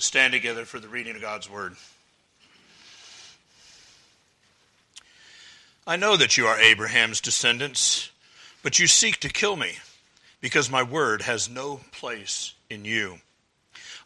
[0.00, 1.76] Let's stand together for the reading of God's Word.
[5.86, 8.10] I know that you are Abraham's descendants,
[8.62, 9.74] but you seek to kill me,
[10.40, 13.18] because my word has no place in you.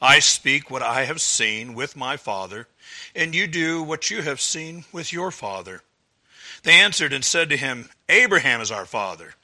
[0.02, 2.66] I speak what I have seen with my father,
[3.14, 5.82] and you do what you have seen with your father.
[6.64, 9.34] They answered and said to him, Abraham is our father.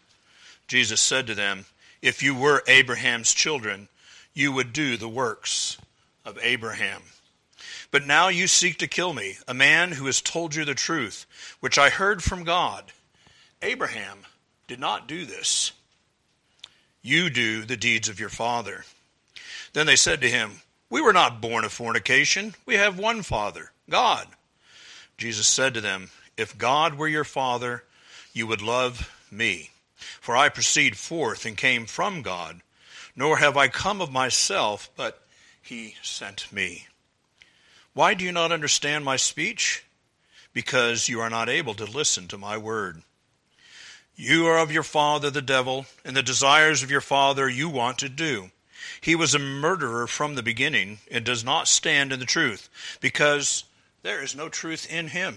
[0.67, 1.67] Jesus said to them,
[2.03, 3.87] If you were Abraham's children,
[4.35, 5.77] you would do the works
[6.25, 7.03] of Abraham.
[7.91, 11.27] But now you seek to kill me, a man who has told you the truth,
[11.61, 12.93] which I heard from God.
[13.63, 14.19] Abraham
[14.69, 15.73] did not do this.
[17.03, 18.85] You do the deeds of your father.
[19.73, 22.55] Then they said to him, We were not born of fornication.
[22.67, 24.27] We have one Father, God.
[25.17, 27.85] Jesus said to them, If God were your Father,
[28.33, 29.71] you would love me.
[30.21, 32.63] For I proceed forth and came from God,
[33.17, 35.23] nor have I come of myself, but
[35.71, 36.89] he sent me.
[37.93, 39.85] Why do you not understand my speech?
[40.53, 43.03] Because you are not able to listen to my word.
[44.17, 47.99] You are of your father the devil, and the desires of your father you want
[47.99, 48.51] to do.
[49.01, 52.69] He was a murderer from the beginning and does not stand in the truth,
[53.01, 53.63] because
[54.03, 55.37] there is no truth in him.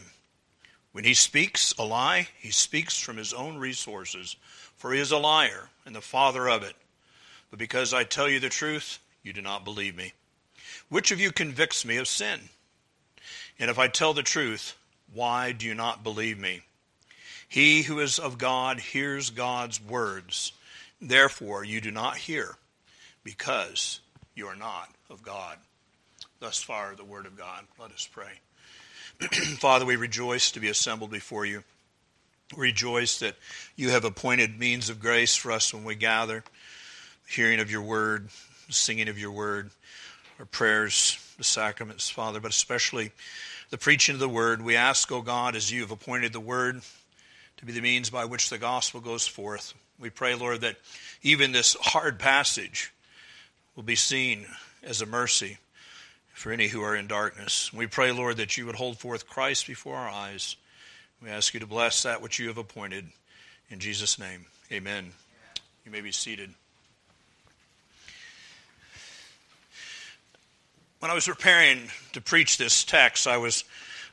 [0.94, 4.36] When he speaks a lie, he speaks from his own resources,
[4.76, 6.76] for he is a liar and the father of it.
[7.52, 10.14] But because I tell you the truth, you do not believe me.
[10.90, 12.50] Which of you convicts me of sin?
[13.60, 14.76] And if I tell the truth,
[15.14, 16.62] why do you not believe me?
[17.48, 20.54] He who is of God hears God's words.
[21.00, 22.56] Therefore, you do not hear,
[23.24, 24.00] because
[24.36, 25.58] you are not of God.
[26.40, 27.66] Thus far, the word of God.
[27.80, 28.40] Let us pray.
[29.60, 31.64] Father, we rejoice to be assembled before you.
[32.58, 33.36] Rejoice that
[33.76, 36.44] you have appointed means of grace for us when we gather,
[37.28, 38.30] hearing of your word,
[38.70, 39.72] singing of your word
[40.44, 43.14] our prayers, the sacraments, Father, but especially
[43.70, 44.62] the preaching of the word.
[44.62, 46.82] We ask, O God, as you have appointed the word
[47.56, 50.76] to be the means by which the gospel goes forth, we pray, Lord, that
[51.22, 52.92] even this hard passage
[53.78, 54.46] will be seen
[54.84, 55.60] as a mercy
[56.34, 57.72] for any who are in darkness.
[57.72, 60.58] We pray, Lord, that you would hold forth Christ before our eyes.
[61.22, 63.06] We ask you to bless that which you have appointed.
[63.70, 65.14] In Jesus' name, amen.
[65.86, 66.54] You may be seated.
[71.04, 73.66] When I was preparing to preach this text, I was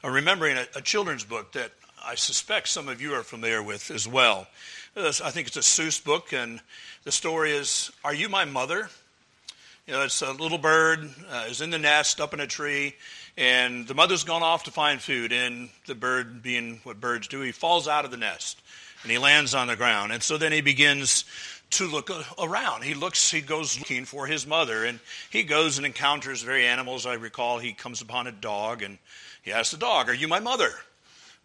[0.02, 1.70] uh, remembering a, a, children's book that
[2.04, 4.48] I suspect some of you are familiar with as well.
[4.96, 6.60] I think it's a Seuss book, and
[7.04, 8.90] the story is Are You My Mother?
[9.86, 12.96] You know, it's a little bird uh, is in the nest up in a tree,
[13.36, 15.30] and the mother's gone off to find food.
[15.30, 18.60] And the bird, being what birds do, he falls out of the nest
[19.02, 20.12] and he lands on the ground.
[20.12, 21.24] And so then he begins
[21.70, 22.82] to look around.
[22.82, 24.98] He looks, he goes looking for his mother, and
[25.30, 27.06] he goes and encounters very animals.
[27.06, 28.98] I recall he comes upon a dog, and
[29.42, 30.70] he asks the dog, Are you my mother?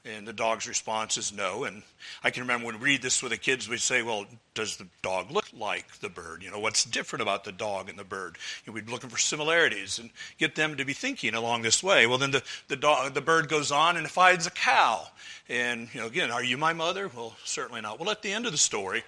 [0.03, 1.63] And the dog's response is no.
[1.63, 1.81] And
[2.23, 4.87] I can remember when we read this with the kids, we'd say, Well, does the
[5.01, 6.43] dog look like the bird?
[6.43, 8.37] You know, what's different about the dog and the bird?
[8.67, 12.05] We'd be looking for similarities and get them to be thinking along this way.
[12.05, 15.07] Well, then the, the, dog, the bird goes on and finds a cow.
[15.49, 17.09] And, you know, again, are you my mother?
[17.15, 17.99] Well, certainly not.
[17.99, 19.03] Well, at the end of the story,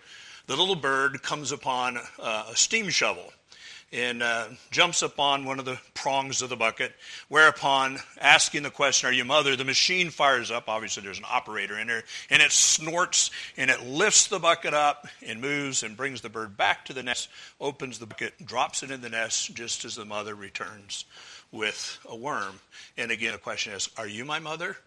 [0.48, 3.32] the little bird comes upon uh, a steam shovel
[3.94, 6.92] and uh, jumps upon one of the prongs of the bucket,
[7.30, 9.56] whereupon, asking the question, Are you mother?
[9.56, 10.68] the machine fires up.
[10.68, 15.08] Obviously, there's an operator in there, and it snorts and it lifts the bucket up
[15.26, 17.30] and moves and brings the bird back to the nest,
[17.62, 21.06] opens the bucket, drops it in the nest just as the mother returns
[21.52, 22.60] with a worm.
[22.98, 24.78] And again, the question is, Are you my mother?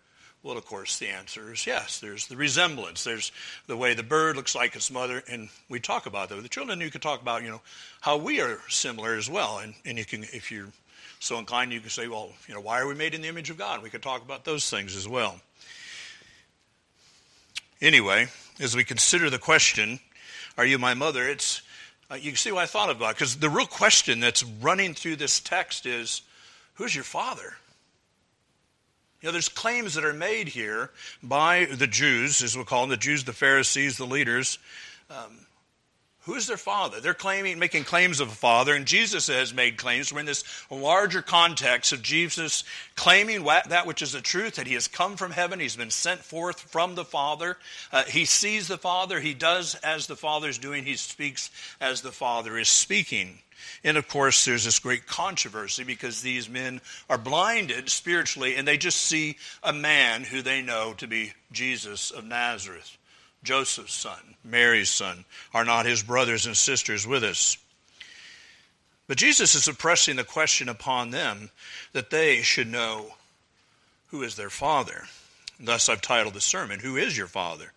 [0.42, 1.98] Well, of course, the answer is yes.
[1.98, 3.04] There's the resemblance.
[3.04, 3.30] There's
[3.66, 6.80] the way the bird looks like its mother, and we talk about that the children.
[6.80, 7.60] You can talk about, you know,
[8.00, 9.58] how we are similar as well.
[9.58, 10.72] And, and you can, if you're
[11.18, 13.50] so inclined, you can say, well, you know, why are we made in the image
[13.50, 13.82] of God?
[13.82, 15.38] We could talk about those things as well.
[17.82, 18.28] Anyway,
[18.58, 20.00] as we consider the question,
[20.58, 21.62] "Are you my mother?" It's
[22.10, 25.16] uh, you can see what I thought about because the real question that's running through
[25.16, 26.20] this text is,
[26.74, 27.56] "Who's your father?"
[29.20, 30.90] You know, there's claims that are made here
[31.22, 34.58] by the Jews, as we call them, the Jews, the Pharisees, the leaders.
[35.10, 35.46] Um,
[36.24, 37.00] who is their father?
[37.00, 40.12] They're claiming, making claims of a father, and Jesus has made claims.
[40.12, 42.64] We're in this larger context of Jesus
[42.94, 46.20] claiming that which is the truth, that he has come from heaven, he's been sent
[46.20, 47.56] forth from the Father.
[47.90, 51.50] Uh, he sees the Father, he does as the Father is doing, he speaks
[51.80, 53.38] as the Father is speaking.
[53.84, 58.76] And of course, there's this great controversy because these men are blinded spiritually and they
[58.76, 62.96] just see a man who they know to be Jesus of Nazareth,
[63.42, 65.24] Joseph's son, Mary's son.
[65.54, 67.56] Are not his brothers and sisters with us?
[69.06, 71.50] But Jesus is pressing the question upon them
[71.92, 73.14] that they should know
[74.08, 75.04] who is their Father.
[75.58, 77.72] Thus, I've titled the sermon, Who is Your Father?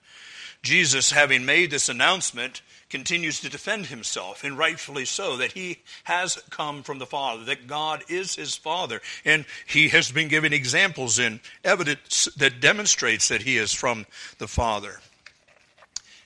[0.61, 2.61] Jesus, having made this announcement,
[2.93, 7.65] continues to defend himself, and rightfully so, that he has come from the Father, that
[7.65, 9.01] God is his Father.
[9.25, 14.05] And he has been given examples and evidence that demonstrates that he is from
[14.37, 14.99] the Father.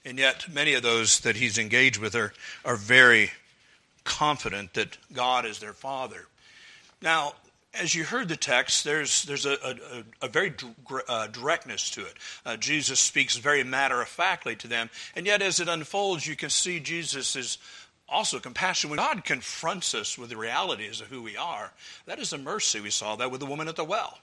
[0.04, 2.34] And yet, many of those that he's engaged with are,
[2.66, 3.32] are very
[4.04, 6.28] confident that God is their Father.
[7.02, 7.32] Now,
[7.80, 10.54] as you heard the text, there's, there's a, a, a very
[11.08, 12.14] uh, directness to it.
[12.46, 14.90] Uh, Jesus speaks very matter of factly to them.
[15.16, 17.58] And yet, as it unfolds, you can see Jesus is
[18.10, 18.90] also compassion.
[18.90, 21.72] When God confronts us with the realities of who we are,
[22.06, 22.80] that is a mercy.
[22.80, 24.18] We saw that with the woman at the well.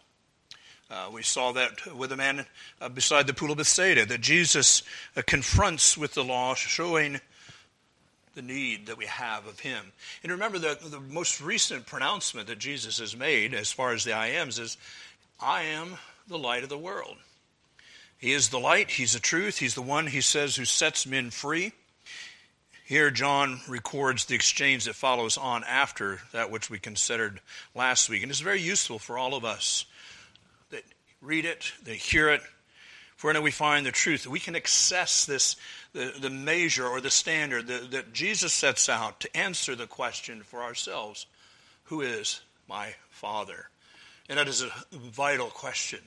[0.91, 2.47] Uh, we saw that with the man
[2.81, 4.83] uh, beside the pool of Bethsaida, that Jesus
[5.17, 7.21] uh, confronts with the law, showing
[8.35, 9.93] the need that we have of him.
[10.23, 14.13] And remember that the most recent pronouncement that Jesus has made as far as the
[14.13, 14.77] I ams is
[15.41, 17.17] I am the light of the world.
[18.19, 21.31] He is the light, he's the truth, he's the one he says who sets men
[21.31, 21.73] free.
[22.87, 27.41] Here, John records the exchange that follows on after that which we considered
[27.75, 28.23] last week.
[28.23, 29.87] And it's very useful for all of us
[30.71, 30.83] that
[31.23, 32.43] read it, that hear it,
[33.25, 34.27] for in it we find the truth.
[34.27, 35.57] We can access this,
[35.95, 40.43] the, the measure or the standard that, that Jesus sets out to answer the question
[40.43, 41.25] for ourselves
[41.85, 43.71] Who is my Father?
[44.29, 46.01] And that is a vital question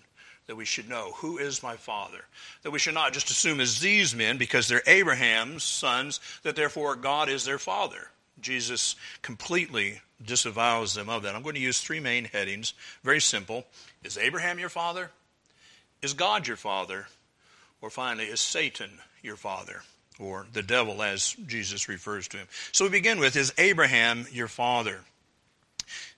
[0.46, 1.14] that we should know.
[1.16, 2.24] Who is my Father?
[2.62, 6.96] That we should not just assume as these men, because they're Abraham's sons, that therefore
[6.96, 8.10] God is their Father.
[8.42, 11.34] Jesus completely disavows them of that.
[11.34, 12.76] I'm going to use three main headings.
[13.02, 13.66] Very simple.
[14.04, 15.10] Is Abraham your father?
[16.02, 17.08] Is God your father?
[17.82, 18.90] Or finally, is Satan
[19.22, 19.82] your father?
[20.20, 22.48] Or the devil, as Jesus refers to him.
[22.72, 25.02] So we begin with Is Abraham your father?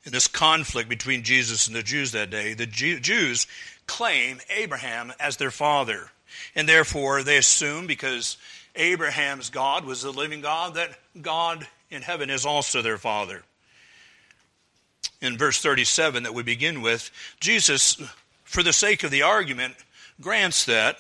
[0.06, 3.46] In this conflict between Jesus and the Jews that day, the Jews
[3.86, 6.10] claim Abraham as their father.
[6.56, 8.38] And therefore, they assume because
[8.76, 13.44] Abraham's God was the living God, that God in heaven is also their father.
[15.22, 17.12] In verse 37 that we begin with,
[17.42, 18.02] Jesus
[18.50, 19.76] for the sake of the argument,
[20.20, 20.98] grants that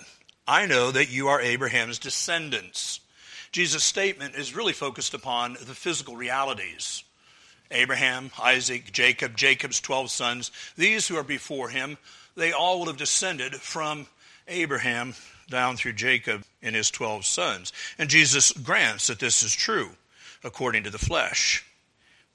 [0.47, 2.99] I know that you are Abraham's descendants.
[3.51, 7.03] Jesus' statement is really focused upon the physical realities.
[7.71, 11.97] Abraham, Isaac, Jacob, Jacob's 12 sons, these who are before him,
[12.35, 14.05] they all will have descended from
[14.47, 15.15] Abraham
[15.49, 17.73] down through Jacob and his 12 sons.
[17.97, 19.89] And Jesus grants that this is true
[20.43, 21.65] according to the flesh.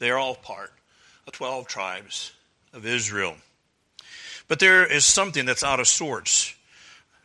[0.00, 0.72] They are all part
[1.24, 2.32] of 12 tribes
[2.72, 3.36] of Israel.
[4.48, 6.54] But there is something that's out of sorts.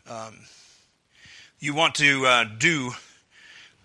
[0.10, 0.39] Um,
[1.60, 2.92] you want to uh, do,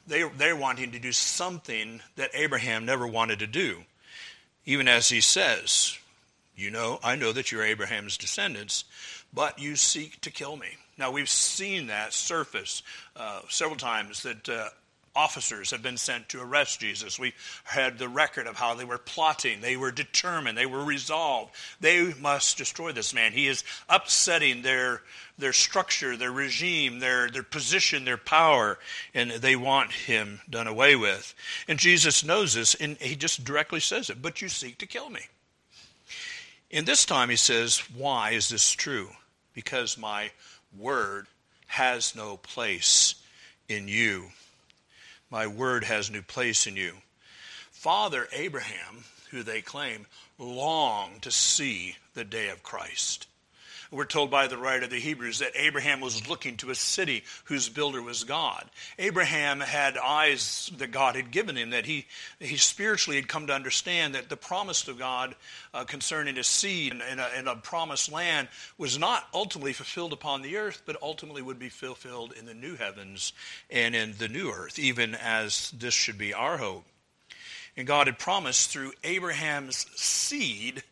[0.07, 3.85] they, they're wanting to do something that Abraham never wanted to do.
[4.67, 5.99] Even as he says,
[6.57, 8.85] You know, I know that you're Abraham's descendants,
[9.33, 10.69] but you seek to kill me.
[10.97, 12.83] Now, we've seen that surface
[13.17, 14.69] uh, several times that uh,
[15.17, 17.19] officers have been sent to arrest Jesus.
[17.19, 17.35] We
[17.65, 21.55] had the record of how they were plotting, they were determined, they were resolved.
[21.81, 23.33] They must destroy this man.
[23.33, 25.03] He is upsetting their
[25.37, 28.79] their structure, their regime, their, their position, their power,
[29.15, 31.35] and they want him done away with.
[31.67, 35.11] And Jesus knows this, and he just directly says it, but you seek to kill
[35.11, 35.23] me.
[36.71, 39.11] In this time, he says, Why is this true?
[39.55, 40.31] Because my
[40.77, 41.27] word
[41.67, 43.17] has no place
[43.69, 44.27] in you
[45.31, 46.95] my word has new place in you.
[47.71, 50.07] Father Abraham, who they claim,
[50.39, 53.27] longed to see the day of Christ.
[53.95, 57.23] We're told by the writer of the Hebrews that Abraham was looking to a city
[57.45, 58.69] whose builder was God.
[58.99, 62.07] Abraham had eyes that God had given him, that he,
[62.41, 65.37] he spiritually had come to understand that the promise of God
[65.73, 68.49] uh, concerning a seed and a, and a promised land
[68.79, 72.75] was not ultimately fulfilled upon the earth, but ultimately would be fulfilled in the new
[72.75, 73.33] heavens
[73.71, 76.85] and in the new earth, even as this should be our hope.
[77.77, 80.83] And God had promised through Abraham's seed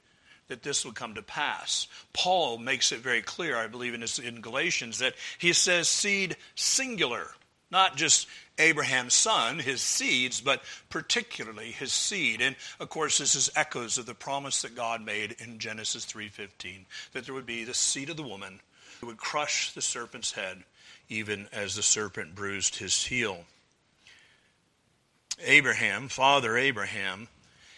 [0.49, 1.87] that this would come to pass.
[2.13, 6.37] Paul makes it very clear, I believe, in, his, in Galatians, that he says seed
[6.55, 7.29] singular,
[7.71, 12.41] not just Abraham's son, his seeds, but particularly his seed.
[12.41, 16.87] And of course, this is echoes of the promise that God made in Genesis 3:15,
[17.13, 18.61] that there would be the seed of the woman
[19.01, 20.65] who would crush the serpent's head,
[21.09, 23.47] even as the serpent bruised his heel.
[25.41, 27.29] Abraham, father Abraham,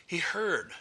[0.07, 0.73] he heard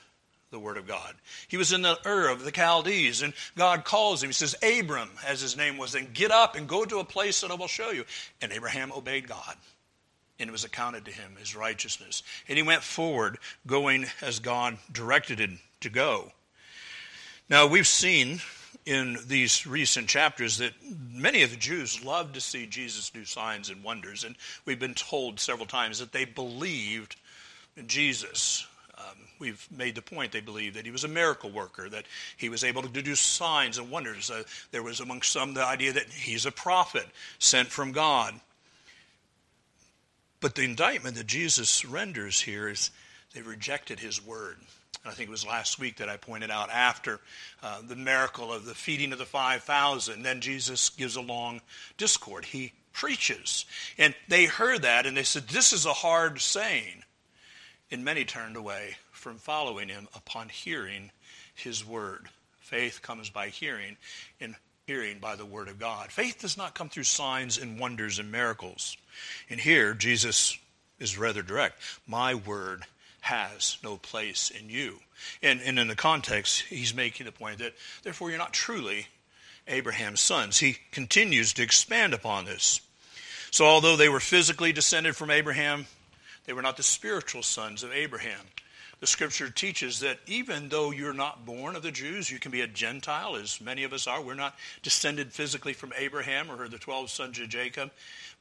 [0.54, 1.14] the word of God.
[1.50, 4.30] He was in the Ur of the Chaldees, and God calls him.
[4.30, 7.42] He says, Abram, as his name was, then get up and go to a place
[7.42, 8.06] that I will show you.
[8.42, 9.58] And Abraham obeyed God.
[10.40, 12.24] and it was accounted to him as righteousness.
[12.48, 16.32] And he went forward, going as God directed him to go.
[17.50, 18.42] Now, we've seen
[18.86, 20.74] in these recent chapters that
[21.10, 24.96] many of the Jews loved to see Jesus do signs and wonders, and we've been
[24.96, 27.16] told several times that they believed
[27.86, 28.68] Jesus.
[29.40, 32.06] We've made the point they believe, that he was a miracle worker, that
[32.38, 34.30] he was able to do signs and wonders.
[34.30, 37.06] Uh, there was among some the idea that he's a prophet
[37.40, 38.40] sent from God.
[40.40, 42.92] But the indictment that Jesus renders here is
[43.34, 44.58] they rejected his word.
[45.06, 47.20] I think it was last week that I pointed out after
[47.62, 50.24] uh, the miracle of the feeding of the 5,000.
[50.24, 51.62] Then Jesus gives a long
[51.98, 52.46] discourse.
[52.46, 53.66] He preaches.
[53.98, 57.04] And they heard that and they said, This is a hard saying.
[57.92, 61.10] And many turned away from following him upon hearing
[61.56, 62.28] his word.
[62.60, 63.96] Faith comes by hearing,
[64.42, 64.54] and
[64.86, 66.12] hearing by the word of God.
[66.12, 68.98] Faith does not come through signs and wonders and miracles.
[69.50, 70.58] And here, Jesus
[71.00, 71.82] is rather direct.
[72.06, 72.84] My word
[73.22, 75.00] has no place in you.
[75.42, 79.08] And, and in the context, he's making the point that, therefore, you're not truly
[79.70, 80.60] Abraham's sons.
[80.60, 82.82] He continues to expand upon this.
[83.52, 85.86] So, although they were physically descended from Abraham,
[86.46, 88.42] they were not the spiritual sons of Abraham.
[89.04, 92.62] The scripture teaches that even though you're not born of the Jews, you can be
[92.62, 94.22] a Gentile, as many of us are.
[94.22, 97.92] We're not descended physically from Abraham or the 12 sons of Jacob,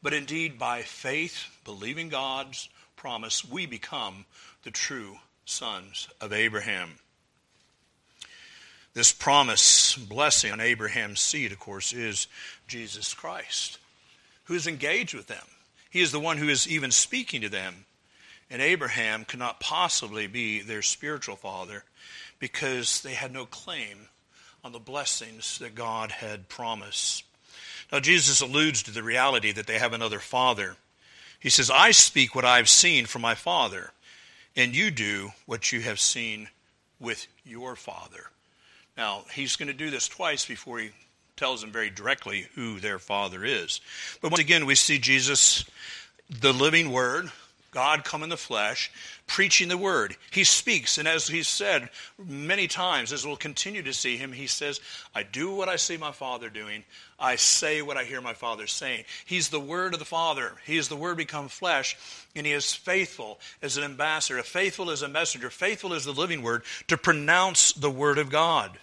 [0.05, 4.25] but indeed by faith, believing God's promise, we become
[4.63, 5.17] the true
[5.47, 6.93] sons of Abraham.
[8.95, 12.29] This promise, blessing on Abraham's seed, of course, is
[12.69, 13.79] Jesus Christ,
[14.45, 15.45] who is engaged with them.
[15.91, 17.85] He is the one who is even speaking to them.
[18.53, 21.85] And Abraham could not possibly be their spiritual father
[22.39, 24.09] because they had no claim
[24.63, 27.25] on the blessings that God had promised.
[27.91, 30.77] Now, Jesus alludes to the reality that they have another father.
[31.41, 33.91] He says, I speak what I've seen from my Father,
[34.55, 36.49] and you do what you have seen
[37.01, 38.31] with your Father.
[38.99, 40.91] Now, he's going to do this twice before he
[41.37, 43.81] tells them very directly who their Father is.
[44.21, 45.65] But once again, we see Jesus,
[46.29, 47.33] the living Word,
[47.73, 48.93] God come in the flesh,
[49.27, 50.15] preaching the word.
[50.31, 51.89] He speaks, and as he said
[52.23, 54.79] many times, as we'll continue to see him, he says,
[55.15, 56.85] I do what I see my Father doing.
[57.19, 59.05] I say what I hear my Father saying.
[59.25, 60.53] He's the word of the Father.
[60.67, 61.97] He is the word become flesh,
[62.37, 66.43] and he is faithful as an ambassador, faithful as a messenger, faithful as the living
[66.43, 68.79] word to pronounce the word of God.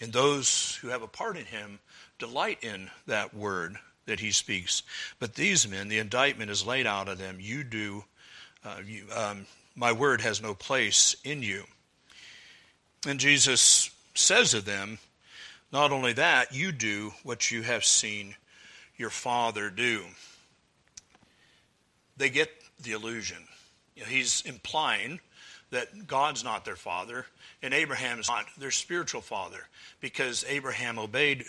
[0.00, 1.80] And those who have a part in him
[2.18, 3.76] delight in that word
[4.06, 4.82] that he speaks.
[5.18, 7.38] But these men, the indictment is laid out of them.
[7.40, 8.04] You do,
[8.64, 11.64] uh, you, um, my word has no place in you.
[13.06, 14.98] And Jesus says of them,
[15.72, 18.36] not only that, you do what you have seen
[18.96, 20.04] your father do.
[22.16, 22.50] They get
[22.82, 23.38] the illusion.
[23.96, 25.20] You know, he's implying
[25.70, 27.26] that God's not their father
[27.62, 29.66] and Abraham is not their spiritual father
[30.00, 31.44] because Abraham obeyed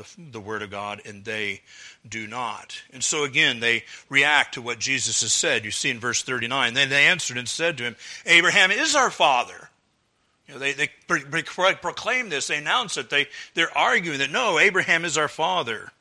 [0.00, 1.60] the, the Word of God, and they
[2.08, 2.82] do not.
[2.92, 5.64] And so again, they react to what Jesus has said.
[5.64, 9.10] You see in verse 39, then they answered and said to him, Abraham is our
[9.10, 9.70] father.
[10.46, 15.04] You know, they, they proclaim this, they announce it, they, they're arguing that no, Abraham
[15.04, 15.92] is our father.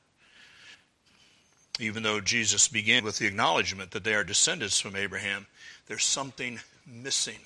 [1.80, 5.48] Even though Jesus began with the acknowledgement that they are descendants from Abraham,
[5.88, 7.40] there's something missing.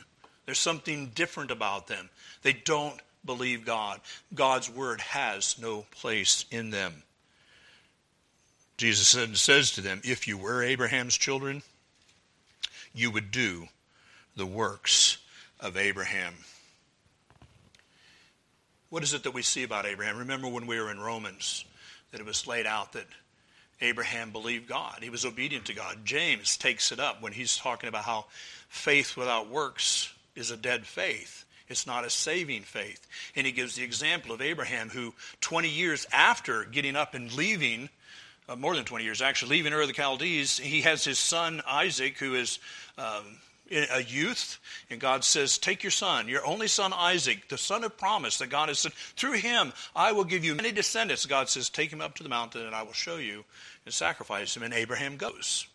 [0.45, 2.09] There's something different about them.
[2.41, 3.99] They don't believe God.
[4.33, 7.03] God's word has no place in them.
[8.77, 11.61] Jesus says to them, If you were Abraham's children,
[12.93, 13.67] you would do
[14.35, 15.17] the works
[15.59, 16.33] of Abraham.
[18.89, 20.17] What is it that we see about Abraham?
[20.17, 21.65] Remember when we were in Romans
[22.11, 23.07] that it was laid out that
[23.81, 24.99] Abraham believed God.
[25.01, 26.05] He was obedient to God.
[26.05, 28.25] James takes it up when he's talking about how
[28.69, 31.45] faith without works is a dead faith.
[31.73, 33.07] It's not a saving faith.
[33.35, 37.89] And he gives the example of Abraham, who 20 years after getting up and leaving,
[38.47, 41.63] uh, more than 20 years actually, leaving Ur of the Chaldees, he has his son
[41.65, 42.59] Isaac, who is
[42.99, 43.39] um,
[43.71, 44.59] a youth,
[44.91, 48.51] and God says, Take your son, your only son Isaac, the son of promise that
[48.51, 51.25] God has said, through him I will give you many descendants.
[51.25, 53.45] God says, Take him up to the mountain, and I will show you,
[53.85, 54.61] and sacrifice him.
[54.61, 55.65] And Abraham goes.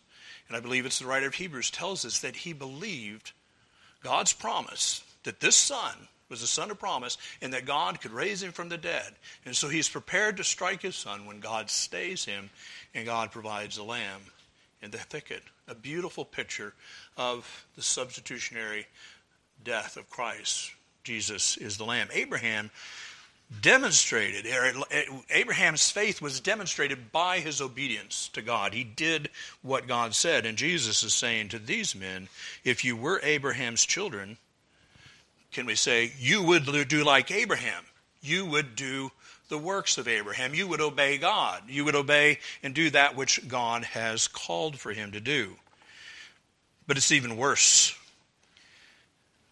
[0.47, 3.33] And I believe it's the writer of Hebrews tells us that he believed
[4.01, 5.93] God's promise that this son
[6.29, 9.15] was the son of promise and that God could raise him from the dead.
[9.45, 12.49] And so he's prepared to strike his son when God stays him
[12.93, 14.21] and God provides a lamb
[14.81, 15.43] in the thicket.
[15.67, 16.73] A beautiful picture
[17.17, 18.85] of the substitutionary
[19.63, 20.71] death of Christ.
[21.03, 22.07] Jesus is the lamb.
[22.13, 22.69] Abraham
[23.61, 24.45] demonstrated,
[25.31, 28.73] Abraham's faith was demonstrated by his obedience to God.
[28.73, 29.29] He did
[29.63, 30.45] what God said.
[30.45, 32.29] And Jesus is saying to these men,
[32.63, 34.37] if you were Abraham's children,
[35.51, 37.83] can we say, you would do like Abraham?
[38.21, 39.11] You would do
[39.49, 40.53] the works of Abraham.
[40.53, 41.63] You would obey God.
[41.67, 45.55] You would obey and do that which God has called for him to do.
[46.85, 47.95] But it's even worse.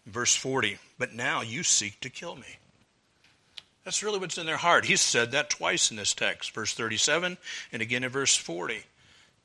[0.06, 2.58] Verse 40 But now you seek to kill me
[3.88, 4.84] that's really what's in their heart.
[4.84, 7.38] He said that twice in this text, verse 37
[7.72, 8.82] and again in verse 40.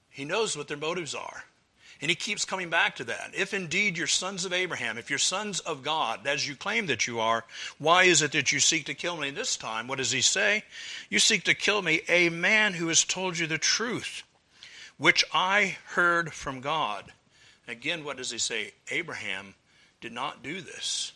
[0.10, 1.45] He knows what their motives are.
[2.03, 3.31] And he keeps coming back to that.
[3.33, 7.07] If indeed you're sons of Abraham, if you're sons of God, as you claim that
[7.07, 7.45] you are,
[7.77, 9.88] why is it that you seek to kill me this time?
[9.88, 10.65] What does he say?
[11.10, 14.24] You seek to kill me, a man who has told you the truth,
[14.98, 17.05] which I heard from God.
[17.69, 18.74] Again, what does he say?
[18.91, 19.55] Abraham
[20.01, 21.13] did not do this.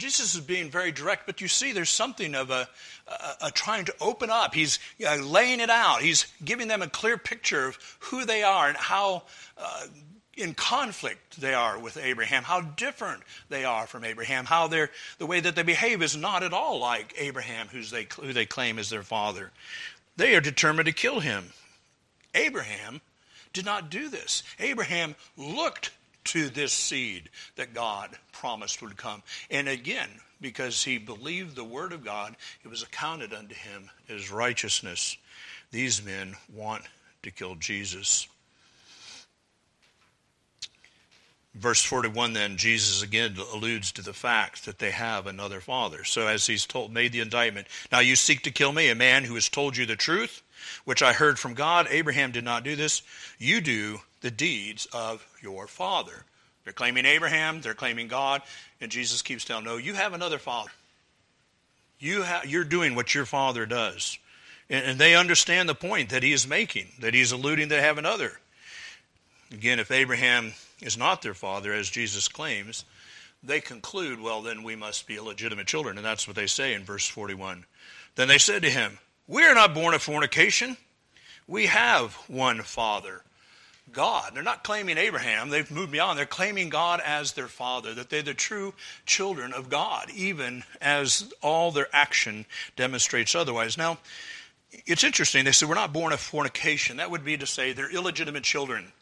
[0.00, 2.66] Jesus is being very direct, but you see there's something of a,
[3.06, 4.54] a, a trying to open up.
[4.54, 6.00] He's you know, laying it out.
[6.00, 9.24] He's giving them a clear picture of who they are and how
[9.58, 9.86] uh,
[10.36, 15.26] in conflict they are with Abraham, how different they are from Abraham, how they're, the
[15.26, 18.78] way that they behave is not at all like Abraham, who's they, who they claim
[18.78, 19.50] is their father.
[20.16, 21.52] They are determined to kill him.
[22.34, 23.02] Abraham
[23.52, 24.42] did not do this.
[24.58, 25.90] Abraham looked
[26.24, 29.22] to this seed that God promised would come.
[29.50, 30.08] And again,
[30.40, 35.16] because he believed the word of God, it was accounted unto him as righteousness.
[35.70, 36.82] These men want
[37.22, 38.26] to kill Jesus.
[41.54, 46.04] Verse 41 then, Jesus again alludes to the fact that they have another father.
[46.04, 49.24] So as he's told, made the indictment, now you seek to kill me, a man
[49.24, 50.42] who has told you the truth,
[50.84, 51.88] which I heard from God.
[51.90, 53.02] Abraham did not do this.
[53.38, 56.24] You do the deeds of your father.
[56.64, 58.42] They're claiming Abraham, they're claiming God,
[58.80, 60.70] and Jesus keeps telling no, you have another father.
[61.98, 64.18] You ha- you're doing what your father does.
[64.68, 67.98] And, and they understand the point that he is making, that he's alluding to have
[67.98, 68.38] another.
[69.52, 72.84] Again, if Abraham is not their father, as Jesus claims,
[73.42, 75.96] they conclude, well, then we must be illegitimate children.
[75.96, 77.64] And that's what they say in verse 41.
[78.14, 80.76] Then they said to him, We are not born of fornication.
[81.46, 83.22] We have one father,
[83.92, 84.32] God.
[84.34, 85.50] They're not claiming Abraham.
[85.50, 86.18] They've moved beyond.
[86.18, 88.74] They're claiming God as their father, that they're the true
[89.06, 93.76] children of God, even as all their action demonstrates otherwise.
[93.78, 93.98] Now,
[94.70, 95.44] it's interesting.
[95.44, 96.98] They say we're not born of fornication.
[96.98, 98.92] That would be to say they're illegitimate children.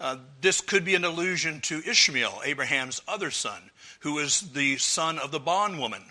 [0.00, 3.70] Uh, this could be an allusion to Ishmael, Abraham's other son,
[4.00, 6.02] who was the son of the bondwoman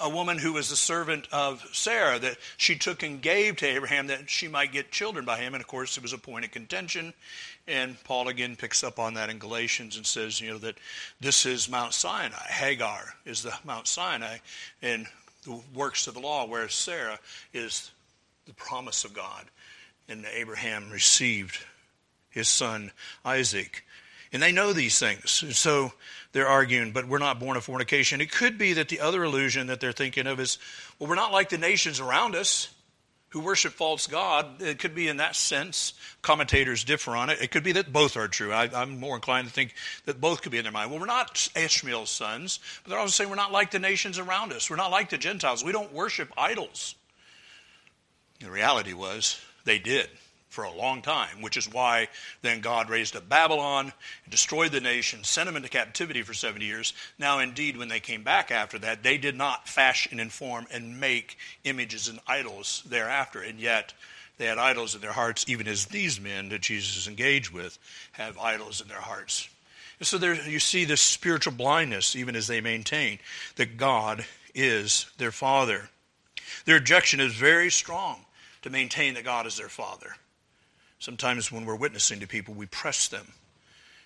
[0.00, 4.08] a woman who was the servant of Sarah that she took and gave to Abraham
[4.08, 5.54] that she might get children by him.
[5.54, 7.14] And of course, it was a point of contention.
[7.68, 10.76] And Paul again picks up on that in Galatians and says, you know, that
[11.20, 12.46] this is Mount Sinai.
[12.48, 14.38] Hagar is the Mount Sinai
[14.82, 15.06] and
[15.44, 17.18] the works of the law, whereas Sarah
[17.52, 17.90] is
[18.46, 19.44] the promise of God.
[20.08, 21.58] And Abraham received
[22.30, 22.90] his son
[23.24, 23.84] Isaac.
[24.32, 25.42] And they know these things.
[25.42, 25.92] And So
[26.36, 28.20] they're arguing, but we're not born of fornication.
[28.20, 30.58] It could be that the other illusion that they're thinking of is,
[30.98, 32.68] well, we're not like the nations around us
[33.30, 34.60] who worship false God.
[34.60, 35.94] It could be in that sense.
[36.20, 37.40] Commentators differ on it.
[37.40, 38.52] It could be that both are true.
[38.52, 39.72] I, am more inclined to think
[40.04, 40.90] that both could be in their mind.
[40.90, 44.52] Well, we're not Ishmael's sons, but they're also saying we're not like the nations around
[44.52, 44.68] us.
[44.68, 45.64] We're not like the Gentiles.
[45.64, 46.96] We don't worship idols.
[48.40, 50.10] The reality was they did
[50.56, 52.08] for a long time, which is why
[52.40, 53.92] then God raised up Babylon,
[54.30, 56.94] destroyed the nation, sent them into captivity for 70 years.
[57.18, 60.98] Now, indeed, when they came back after that, they did not fashion and form and
[60.98, 63.42] make images and idols thereafter.
[63.42, 63.92] And yet,
[64.38, 67.78] they had idols in their hearts, even as these men that Jesus engaged with
[68.12, 69.50] have idols in their hearts.
[69.98, 73.18] And so there you see this spiritual blindness, even as they maintain
[73.56, 75.90] that God is their Father.
[76.64, 78.24] Their objection is very strong
[78.62, 80.16] to maintain that God is their Father.
[80.98, 83.26] Sometimes when we're witnessing to people, we press them.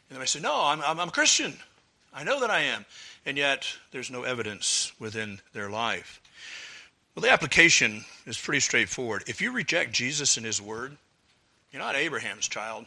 [0.09, 1.57] And they may say, No, I'm, I'm, I'm a Christian.
[2.12, 2.85] I know that I am.
[3.24, 6.20] And yet, there's no evidence within their life.
[7.14, 9.24] Well, the application is pretty straightforward.
[9.26, 10.96] If you reject Jesus and his word,
[11.70, 12.87] you're not Abraham's child.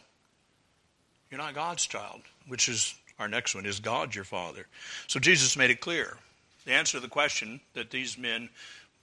[1.30, 3.64] You're not God's child, which is our next one.
[3.64, 4.66] Is God your father?
[5.06, 6.16] So Jesus made it clear.
[6.66, 8.48] The answer to the question that these men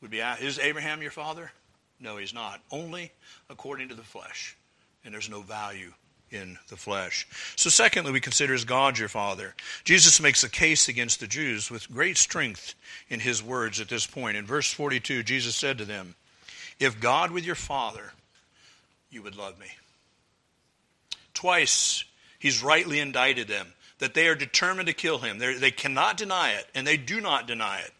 [0.02, 1.52] would be asked is Abraham your father?
[2.00, 2.62] No, he's not.
[2.72, 3.12] Only
[3.50, 4.56] according to the flesh
[5.04, 5.94] and there's no value
[6.30, 7.28] in the flesh.
[7.56, 9.54] So, secondly, we consider as God your Father.
[9.84, 12.76] Jesus makes a case against the Jews with great strength
[13.10, 14.38] in his words at this point.
[14.38, 16.16] In verse 42, Jesus said to them,
[16.80, 18.14] If God with your Father,
[19.10, 19.68] you would love me.
[21.34, 22.06] Twice,
[22.40, 25.38] he's rightly indicted them that they are determined to kill him.
[25.38, 27.92] They're, they cannot deny it, and they do not deny it.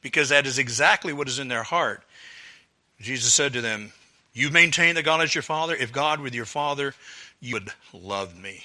[0.00, 2.02] because that is exactly what is in their heart.
[3.00, 3.92] Jesus said to them,
[4.32, 5.74] You maintain that God is your Father.
[5.74, 6.94] If God were your Father,
[7.40, 8.64] you would love me.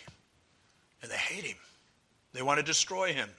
[1.01, 1.57] And they hate him.
[2.33, 3.29] They want to destroy him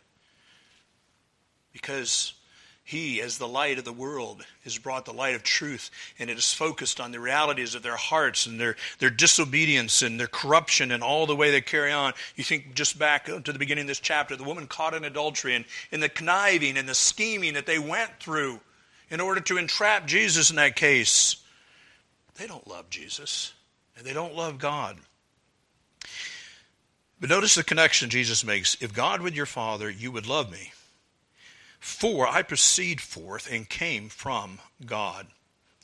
[1.72, 2.32] because
[2.86, 6.38] he, as the light of the world, has brought the light of truth, and it
[6.38, 10.92] is focused on the realities of their hearts and their, their disobedience and their corruption
[10.92, 12.12] and all the way they carry on.
[12.36, 15.56] You think just back to the beginning of this chapter, the woman caught in adultery
[15.56, 18.60] and, and the conniving and the scheming that they went through
[19.10, 21.36] in order to entrap Jesus in that case.
[22.38, 23.54] They don't love Jesus,
[23.96, 24.98] and they don't love God.
[27.18, 28.76] But notice the connection Jesus makes.
[28.82, 30.72] If God were your Father, you would love me
[31.86, 35.28] for I proceed forth and came from God,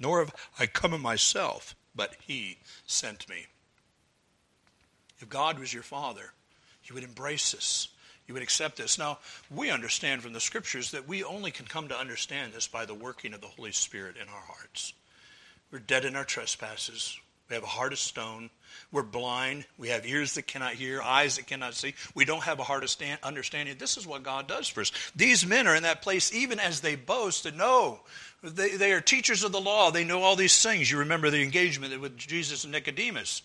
[0.01, 3.47] nor have I come of myself, but he sent me.
[5.21, 6.33] If God was your Father,
[6.85, 7.89] you would embrace this.
[8.27, 8.99] You would accept this.
[8.99, 12.85] Now, we understand from the Scriptures that we only can come to understand this by
[12.85, 14.95] the working of the Holy Spirit in our hearts.
[15.73, 17.19] We're dead in our trespasses.
[17.49, 18.51] We have a heart of stone.
[18.93, 19.67] We're blind.
[19.79, 21.95] We have ears that cannot hear, eyes that cannot see.
[22.15, 23.77] We don't have a heart of understanding.
[23.79, 24.93] This is what God does for us.
[25.17, 28.01] These men are in that place, even as they boast and know.
[28.43, 29.91] They, they are teachers of the law.
[29.91, 30.91] They know all these things.
[30.91, 33.43] You remember the engagement with Jesus and Nicodemus,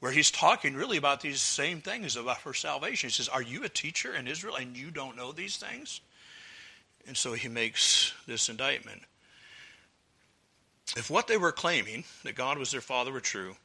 [0.00, 3.08] where he's talking really about these same things about for salvation.
[3.08, 6.00] He says, Are you a teacher in Israel and you don't know these things?
[7.06, 9.02] And so he makes this indictment.
[10.96, 13.56] If what they were claiming, that God was their Father, were true,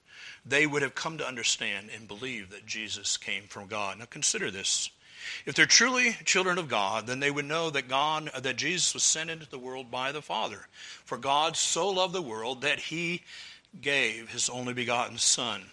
[0.45, 3.97] they would have come to understand and believe that Jesus came from God.
[3.97, 4.89] Now consider this.
[5.45, 8.93] If they're truly children of God, then they would know that God uh, that Jesus
[8.93, 10.67] was sent into the world by the Father.
[11.03, 13.23] For God so loved the world that he
[13.81, 15.63] gave his only begotten Son,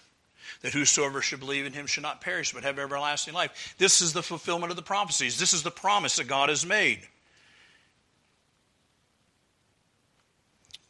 [0.62, 3.74] that whosoever should believe in him should not perish but have everlasting life.
[3.78, 5.38] This is the fulfillment of the prophecies.
[5.38, 7.00] This is the promise that God has made.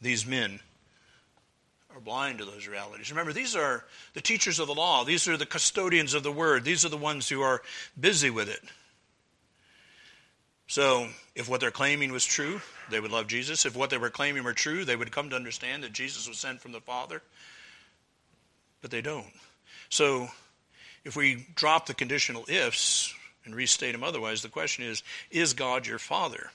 [0.03, 0.59] These men
[1.93, 3.11] are blind to those realities.
[3.11, 6.63] Remember, these are the teachers of the law, these are the custodians of the word,
[6.63, 7.61] these are the ones who are
[7.99, 8.61] busy with it.
[10.67, 13.65] So, if what they're claiming was true, they would love Jesus.
[13.65, 16.39] If what they were claiming were true, they would come to understand that Jesus was
[16.39, 17.21] sent from the Father.
[18.81, 19.27] But they don't.
[19.89, 20.29] So,
[21.03, 23.13] if we drop the conditional ifs
[23.45, 26.49] and restate them otherwise, the question is Is God your Father?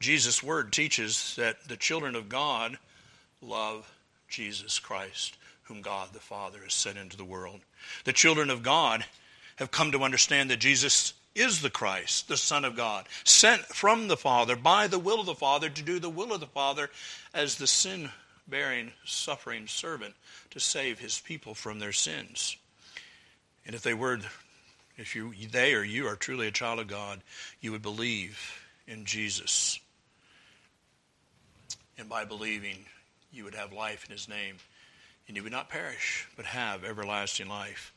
[0.00, 2.78] Jesus' word teaches that the children of God
[3.42, 3.92] love
[4.28, 7.60] Jesus Christ, whom God the Father has sent into the world.
[8.04, 9.04] The children of God
[9.56, 14.08] have come to understand that Jesus is the Christ, the Son of God, sent from
[14.08, 16.90] the Father by the will of the Father to do the will of the Father
[17.34, 18.08] as the sin
[18.48, 20.14] bearing, suffering servant
[20.50, 22.56] to save his people from their sins.
[23.66, 24.18] And if they were,
[24.96, 27.20] if you, they or you are truly a child of God,
[27.60, 29.78] you would believe in Jesus
[32.00, 32.86] and by believing
[33.30, 34.56] you would have life in his name,
[35.28, 37.92] and you would not perish, but have everlasting life.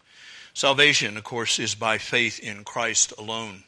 [0.53, 3.63] Salvation, of course, is by faith in Christ alone.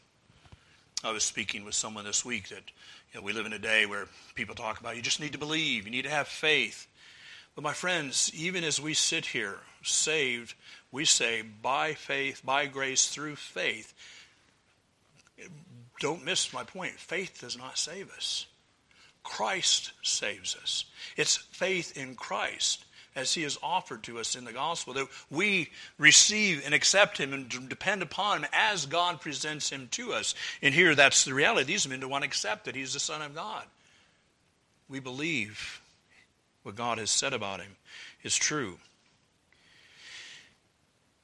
[1.04, 2.64] I was speaking with someone this week that
[3.14, 5.40] you know, we live in a day where people talk about you just need to
[5.40, 6.88] believe, you need to have faith.
[7.56, 10.54] But my friends, even as we sit here saved,
[10.92, 13.94] we say by faith, by grace, through faith.
[16.02, 16.94] Don't miss my point.
[16.94, 18.48] Faith does not save us.
[19.26, 20.86] Christ saves us.
[21.18, 22.86] It's faith in Christ
[23.16, 27.34] as he is offered to us in the gospel that we receive and accept him
[27.34, 30.36] and depend upon him as God presents him to us.
[30.62, 31.66] And here that's the reality.
[31.66, 33.64] These men don't want to accept that he's the Son of God.
[34.88, 35.82] We believe
[36.64, 37.76] what God has said about him
[38.22, 38.78] is true.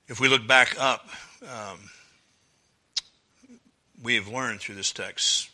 [0.07, 1.07] If we look back up,
[1.43, 1.77] um,
[4.01, 5.50] we have learned through this text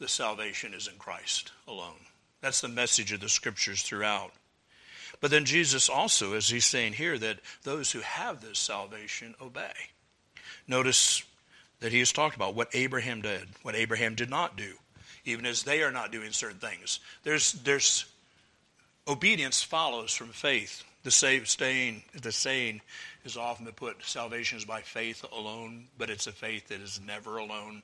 [0.00, 2.00] the salvation is in Christ alone.
[2.40, 4.32] That's the message of the scriptures throughout.
[5.20, 9.72] But then Jesus also, as he's saying here, that those who have this salvation obey.
[10.66, 11.22] Notice
[11.80, 14.72] that he has talked about what Abraham did, what Abraham did not do,
[15.26, 17.00] even as they are not doing certain things.
[17.22, 18.06] There's, there's
[19.06, 20.82] obedience follows from faith.
[21.02, 22.80] The saying, the saying
[23.24, 27.38] is often put, salvation is by faith alone, but it's a faith that is never
[27.38, 27.82] alone.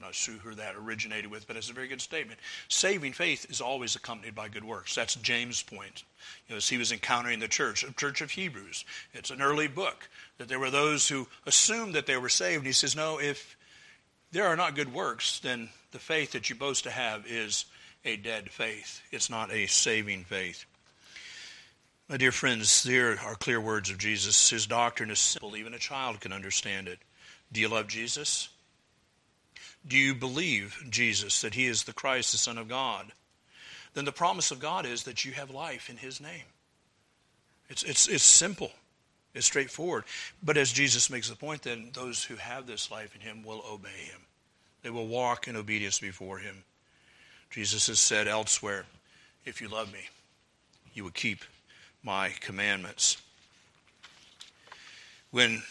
[0.00, 2.40] Not sure who that originated with, but it's a very good statement.
[2.68, 4.94] Saving faith is always accompanied by good works.
[4.94, 6.04] That's James' point.
[6.48, 8.84] You know, as he was encountering the church, the church of Hebrews.
[9.12, 10.08] It's an early book
[10.38, 12.58] that there were those who assumed that they were saved.
[12.58, 13.56] And He says, no, if
[14.32, 17.66] there are not good works, then the faith that you boast to have is
[18.04, 19.02] a dead faith.
[19.10, 20.64] It's not a saving faith.
[22.08, 24.50] My dear friends, there are clear words of Jesus.
[24.50, 25.56] His doctrine is simple.
[25.56, 26.98] Even a child can understand it.
[27.52, 28.48] Do you love Jesus?
[29.86, 33.12] Do you believe Jesus, that he is the Christ, the Son of God?
[33.94, 36.44] Then the promise of God is that you have life in his name.
[37.68, 38.70] It's, it's, it's simple.
[39.34, 40.04] It's straightforward.
[40.42, 43.64] But as Jesus makes the point, then those who have this life in him will
[43.68, 44.20] obey him.
[44.82, 46.64] They will walk in obedience before him.
[47.50, 48.86] Jesus has said elsewhere,
[49.44, 50.08] if you love me,
[50.94, 51.44] you will keep
[52.02, 53.16] my commandments.
[55.30, 55.62] When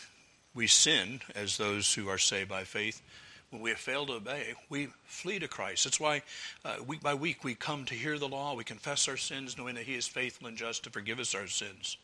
[0.53, 3.01] we sin, as those who are saved by faith,
[3.49, 5.83] when we have failed to obey, we flee to Christ.
[5.83, 6.21] That's why
[6.63, 8.55] uh, week by week we come to hear the law.
[8.55, 11.47] We confess our sins, knowing that He is faithful and just to forgive us our
[11.47, 11.97] sins.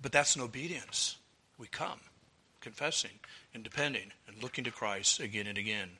[0.00, 1.16] But that's an obedience.
[1.58, 2.00] We come
[2.60, 3.18] confessing
[3.54, 5.90] and depending and looking to Christ again and again.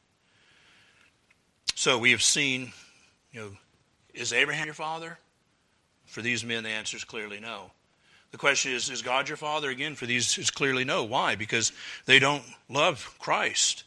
[1.75, 2.73] So we have seen,
[3.33, 3.51] you know,
[4.15, 5.19] is Abraham your father?
[6.07, 7.71] For these men, the answer is clearly no.
[8.31, 9.71] The question is, is God your father?
[9.71, 11.05] Again, for these, it's clearly no.
[11.05, 11.37] Why?
[11.37, 11.73] Because
[12.07, 13.85] they don't love Christ.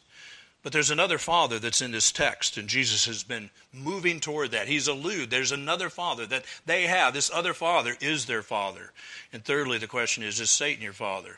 [0.61, 4.67] But there's another father that's in this text, and Jesus has been moving toward that.
[4.67, 7.13] He's alluded, there's another father that they have.
[7.13, 8.91] This other father is their father.
[9.31, 11.37] And thirdly, the question is, is Satan your father?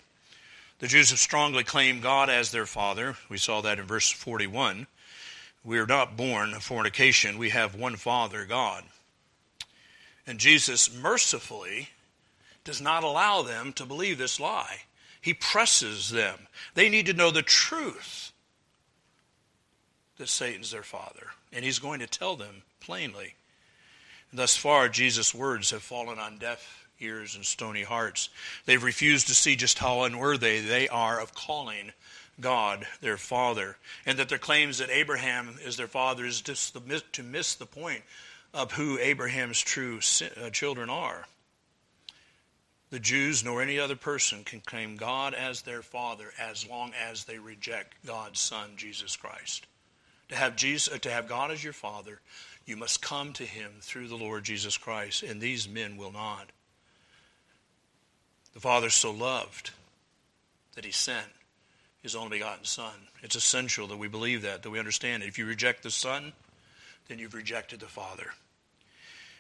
[0.80, 3.16] The Jews have strongly claimed God as their father.
[3.30, 4.88] We saw that in verse 41.
[5.64, 8.84] We are not born of fornication, we have one Father, God.
[10.26, 11.90] And Jesus mercifully
[12.64, 14.82] does not allow them to believe this lie.
[15.20, 16.48] He presses them.
[16.74, 18.31] They need to know the truth
[20.22, 21.28] that Satan's their father.
[21.52, 23.34] And he's going to tell them plainly.
[24.32, 28.30] Thus far, Jesus' words have fallen on deaf ears and stony hearts.
[28.68, 31.92] They've refused to see just how unworthy they are of calling
[32.40, 36.78] God their father, and that their claims that Abraham is their father is just
[37.14, 38.04] to miss the point
[38.54, 40.00] of who Abraham's true
[40.40, 41.26] uh, children are.
[42.92, 47.24] The Jews nor any other person can claim God as their father as long as
[47.24, 49.66] they reject God's Son, Jesus Christ.
[50.32, 52.22] To have, Jesus, uh, to have God as your father,
[52.66, 56.50] you must come to him through the Lord Jesus Christ, and these men will not.
[58.54, 59.72] The Father so loved
[60.76, 61.28] that he sent
[62.02, 62.94] his only begotten Son.
[63.22, 65.28] It's essential that we believe that, that we understand it.
[65.28, 66.32] If you reject the Son,
[67.10, 68.28] then you've rejected the Father.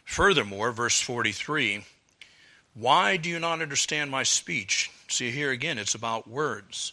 [0.03, 1.85] Furthermore, verse 43
[2.73, 4.91] Why do you not understand my speech?
[5.07, 6.91] See, here again, it's about words.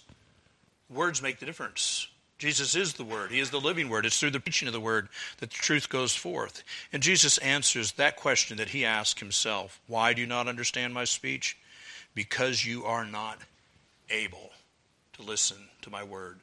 [0.89, 2.07] Words make the difference.
[2.39, 3.33] Jesus is the Word.
[3.33, 4.07] He is the living Word.
[4.07, 6.63] It's through the preaching of the Word that the truth goes forth.
[6.93, 11.05] And Jesus answers that question that he asked himself Why do you not understand my
[11.05, 11.59] speech?
[12.15, 13.39] Because you are not
[14.11, 14.51] able
[15.15, 16.41] to listen to my word.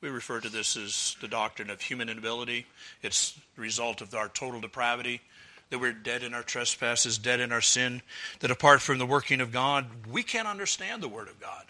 [0.00, 2.66] We refer to this as the doctrine of human inability.
[3.02, 5.20] It's the result of our total depravity,
[5.70, 8.02] that we're dead in our trespasses, dead in our sin,
[8.40, 11.66] that apart from the working of God, we can't understand the Word of God.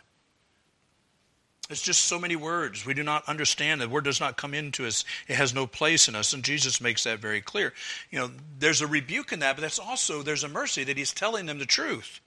[1.72, 2.87] It's just so many words.
[2.87, 3.80] We do not understand.
[3.80, 5.04] The word does not come into us.
[5.26, 6.32] It has no place in us.
[6.32, 7.72] And Jesus makes that very clear.
[8.11, 11.12] You know, there's a rebuke in that, but that's also, there's a mercy that he's
[11.12, 12.20] telling them the truth.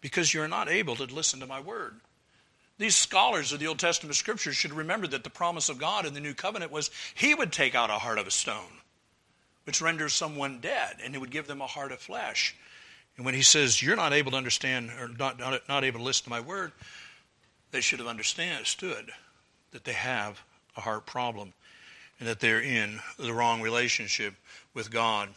[0.00, 1.94] Because you're not able to listen to my word.
[2.76, 6.14] These scholars of the Old Testament scriptures should remember that the promise of God in
[6.14, 8.80] the new covenant was he would take out a heart of a stone,
[9.64, 12.54] which renders someone dead, and he would give them a heart of flesh.
[13.16, 16.04] And when he says, You're not able to understand or not, not, not able to
[16.04, 16.72] listen to my word,
[17.74, 19.10] they should have understood
[19.72, 20.40] that they have
[20.76, 21.52] a heart problem
[22.20, 24.32] and that they're in the wrong relationship
[24.74, 25.28] with God.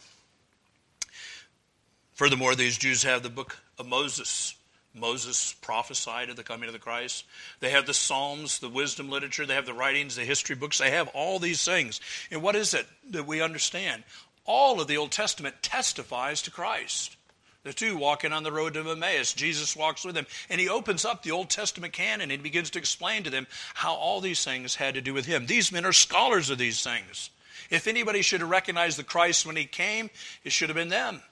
[2.14, 4.54] Furthermore, these Jews have the book of Moses
[4.94, 7.24] Moses prophesied of the coming of the Christ.
[7.60, 10.90] They have the Psalms, the wisdom literature, they have the writings, the history books, they
[10.90, 12.00] have all these things.
[12.32, 14.02] And what is it that we understand?
[14.44, 17.17] All of the Old Testament testifies to Christ.
[17.64, 21.04] The two walking on the road to Emmaus, Jesus walks with them, and he opens
[21.04, 24.76] up the Old Testament canon and begins to explain to them how all these things
[24.76, 25.46] had to do with him.
[25.46, 27.30] These men are scholars of these things.
[27.68, 30.08] If anybody should have recognized the Christ when he came,
[30.44, 31.22] it should have been them.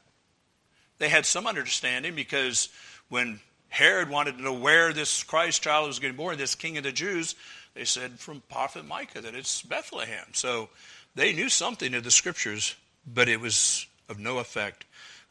[0.99, 2.71] They had some understanding because
[3.09, 6.85] when Herod wanted to know where this Christ child was be born, this king of
[6.85, 7.35] the Jews,
[7.75, 10.27] they said from prophet Micah that it's Bethlehem.
[10.33, 10.71] So
[11.15, 12.75] they knew something of the scriptures,
[13.07, 14.86] but it was of no effect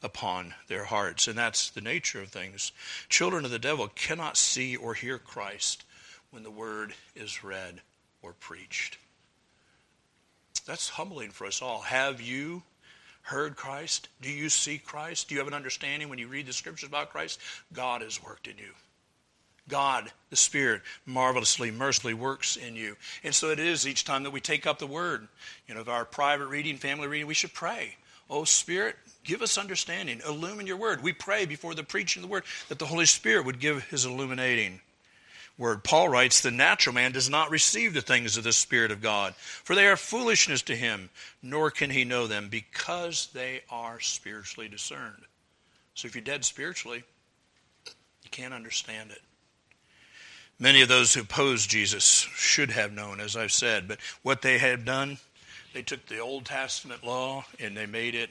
[0.06, 1.28] upon their hearts.
[1.28, 2.72] And that's the nature of things.
[3.10, 5.84] Children of the devil cannot see or hear Christ
[6.32, 7.82] when the word is read
[8.22, 8.98] or preached.
[10.66, 11.82] That's humbling for us all.
[11.82, 12.64] Have you
[13.24, 14.08] heard Christ?
[14.22, 15.28] Do you see Christ?
[15.28, 17.40] Do you have an understanding when you read the scriptures about Christ?
[17.74, 18.72] God has worked in you.
[19.68, 22.96] God, the Spirit, marvelously, mercifully works in you.
[23.24, 25.28] And so it is each time that we take up the Word.
[25.68, 27.96] You know, of our private reading, family reading, we should pray.
[28.30, 30.22] Oh, Spirit, give us understanding.
[30.28, 31.04] Illumine your Word.
[31.04, 34.06] We pray before the preaching of the Word that the Holy Spirit would give His
[34.06, 34.82] illuminating.
[35.58, 35.84] word.
[35.84, 39.36] Paul writes, The natural man does not receive the things of the Spirit of God,
[39.36, 41.10] for they are foolishness to him,
[41.42, 45.24] nor can he know them, because they are spiritually discerned.
[45.94, 47.04] So if you're dead spiritually,
[48.24, 49.22] you can't understand it.
[50.60, 54.58] Many of those who opposed Jesus should have known, as I've said, but what they
[54.58, 55.18] had done,
[55.76, 58.30] they took the Old Testament law and they made it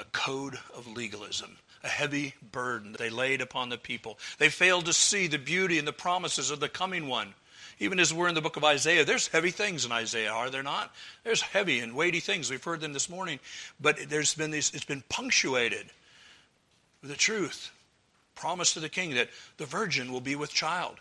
[0.00, 4.18] a code of legalism a heavy burden they laid upon the people.
[4.38, 7.34] They failed to see the beauty and the promises of the coming one.
[7.78, 10.64] Even as we're in the book of Isaiah, there's heavy things in Isaiah, are there
[10.64, 10.92] not?
[11.22, 12.50] There's heavy and weighty things.
[12.50, 13.38] We've heard them this morning,
[13.80, 15.86] but there's been these, it's been punctuated
[17.00, 17.70] with the truth.
[18.34, 20.96] Promise to the king that the virgin will be with child.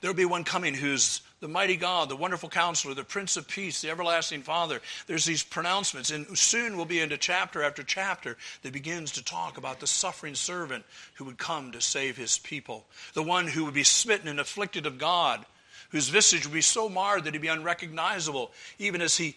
[0.00, 3.80] There'll be one coming who's the mighty God, the wonderful counselor, the Prince of Peace,
[3.82, 4.80] the everlasting Father.
[5.06, 9.58] There's these pronouncements, and soon we'll be into chapter after chapter that begins to talk
[9.58, 13.74] about the suffering servant who would come to save his people, the one who would
[13.74, 15.44] be smitten and afflicted of God,
[15.90, 19.36] whose visage would be so marred that he'd be unrecognizable, even as he,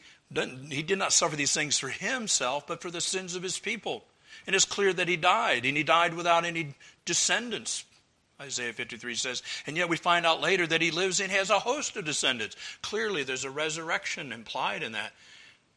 [0.69, 4.05] he did not suffer these things for himself, but for the sins of his people.
[4.45, 7.83] And it's clear that he died, and he died without any descendants.
[8.41, 11.59] Isaiah 53 says, and yet we find out later that he lives and has a
[11.59, 12.55] host of descendants.
[12.81, 15.13] Clearly, there's a resurrection implied in that.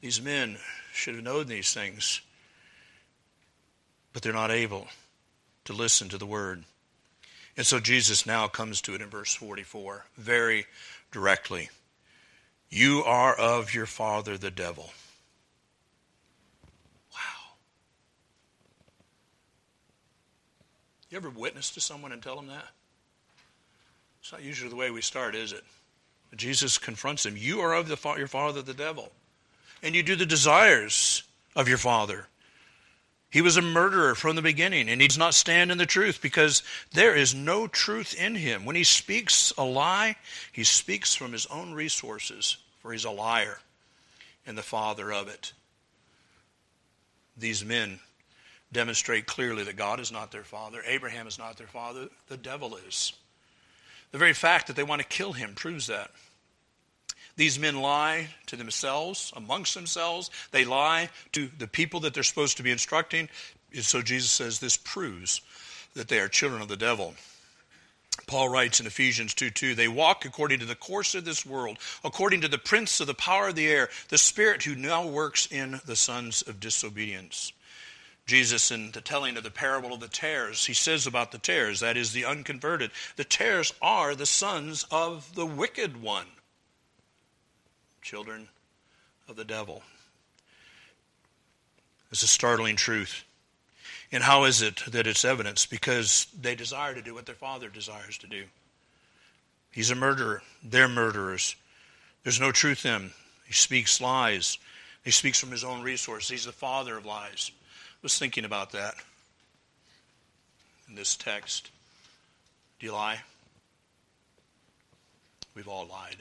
[0.00, 0.58] These men
[0.92, 2.20] should have known these things,
[4.12, 4.88] but they're not able
[5.66, 6.64] to listen to the word.
[7.56, 10.66] And so Jesus now comes to it in verse 44 very
[11.10, 11.70] directly.
[12.70, 14.90] You are of your father, the devil
[21.10, 22.66] You ever witness to someone and tell them that?
[24.20, 25.64] It's not usually the way we start, is it?
[26.36, 27.36] Jesus confronts him.
[27.36, 29.10] You are of the, your father, the devil,
[29.82, 31.22] and you do the desires
[31.56, 32.26] of your father.
[33.30, 36.20] He was a murderer from the beginning, and he does not stand in the truth
[36.20, 38.64] because there is no truth in him.
[38.64, 40.16] When he speaks a lie,
[40.52, 43.58] he speaks from his own resources, for he's a liar
[44.46, 45.52] and the father of it.
[47.36, 48.00] These men
[48.72, 52.76] demonstrate clearly that God is not their father, Abraham is not their father, the devil
[52.86, 53.12] is.
[54.12, 56.10] The very fact that they want to kill him proves that.
[57.36, 60.28] These men lie to themselves, amongst themselves.
[60.50, 63.28] They lie to the people that they're supposed to be instructing.
[63.72, 65.40] And so Jesus says this proves
[65.94, 67.14] that they are children of the devil.
[68.26, 71.78] Paul writes in Ephesians 2 2, they walk according to the course of this world,
[72.02, 75.46] according to the prince of the power of the air, the spirit who now works
[75.46, 77.52] in the sons of disobedience.
[78.28, 81.80] Jesus, in the telling of the parable of the tares, he says about the tares,
[81.80, 86.26] that is, the unconverted, the tares are the sons of the wicked one,
[88.02, 88.46] children
[89.30, 89.82] of the devil.
[92.12, 93.24] It's a startling truth.
[94.12, 95.64] And how is it that it's evidence?
[95.64, 98.44] Because they desire to do what their father desires to do.
[99.70, 100.42] He's a murderer.
[100.62, 101.56] They're murderers.
[102.24, 103.12] There's no truth in him.
[103.46, 104.58] He speaks lies.
[105.02, 106.28] He speaks from his own resources.
[106.28, 107.52] He's the father of lies
[108.02, 108.94] was thinking about that
[110.88, 111.70] in this text.
[112.78, 113.20] Do you lie?
[115.54, 116.16] We've all lied.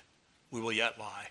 [0.51, 1.27] We will yet lie.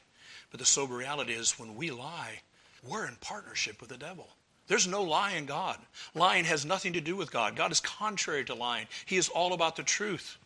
[0.50, 2.40] But the sober reality is when we lie,
[2.88, 4.28] we're in partnership with the devil.
[4.68, 5.78] There's no lie in God.
[6.14, 7.56] Lying has nothing to do with God.
[7.56, 10.38] God is contrary to lying, He is all about the truth.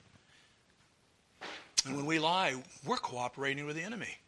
[1.87, 4.19] And when we lie, we're cooperating with the enemy.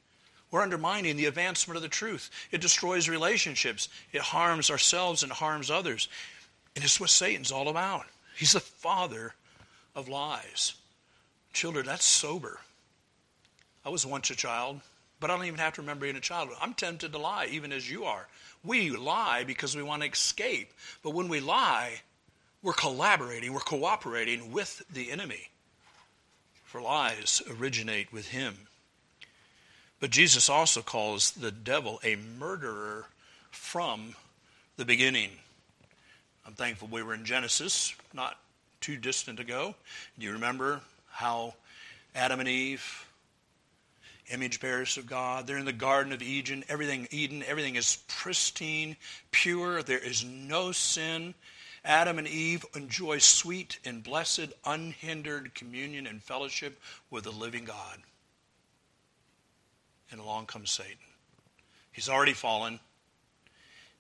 [0.53, 2.31] We're undermining the advancement of the truth.
[2.53, 3.88] It destroys relationships.
[4.12, 6.09] It harms ourselves and harms others.
[6.77, 8.05] And it's what Satan's all about.
[8.37, 9.35] He's the father
[9.97, 10.75] of lies.
[11.55, 12.61] Children, that's sober.
[13.85, 14.81] I was once a child,
[15.21, 16.51] but I don't even have to remember being a child.
[16.61, 18.29] I'm tempted to lie, even as you are.
[18.62, 20.71] We lie because we want to escape.
[21.03, 22.03] But when we lie,
[22.62, 25.49] we're collaborating, we're cooperating with the enemy.
[26.65, 28.69] For lies originate with him.
[30.03, 33.07] But Jesus also calls the devil a murderer
[33.53, 34.17] from
[34.77, 35.31] the beginning.
[36.45, 38.37] I'm thankful we were in Genesis not
[38.81, 39.77] too distant ago.
[40.19, 41.55] Do you remember how
[42.17, 43.07] Adam and Eve,
[44.29, 46.65] image bearers of God, they're in the Garden of Eden.
[46.69, 48.96] Everything, Eden, everything is pristine,
[49.31, 49.85] pure.
[49.85, 51.33] There is no sin.
[51.85, 58.03] Adam and Eve enjoy sweet and blessed, unhindered communion and fellowship with the living God
[60.13, 60.96] and along comes Satan.
[61.90, 62.79] He's already fallen,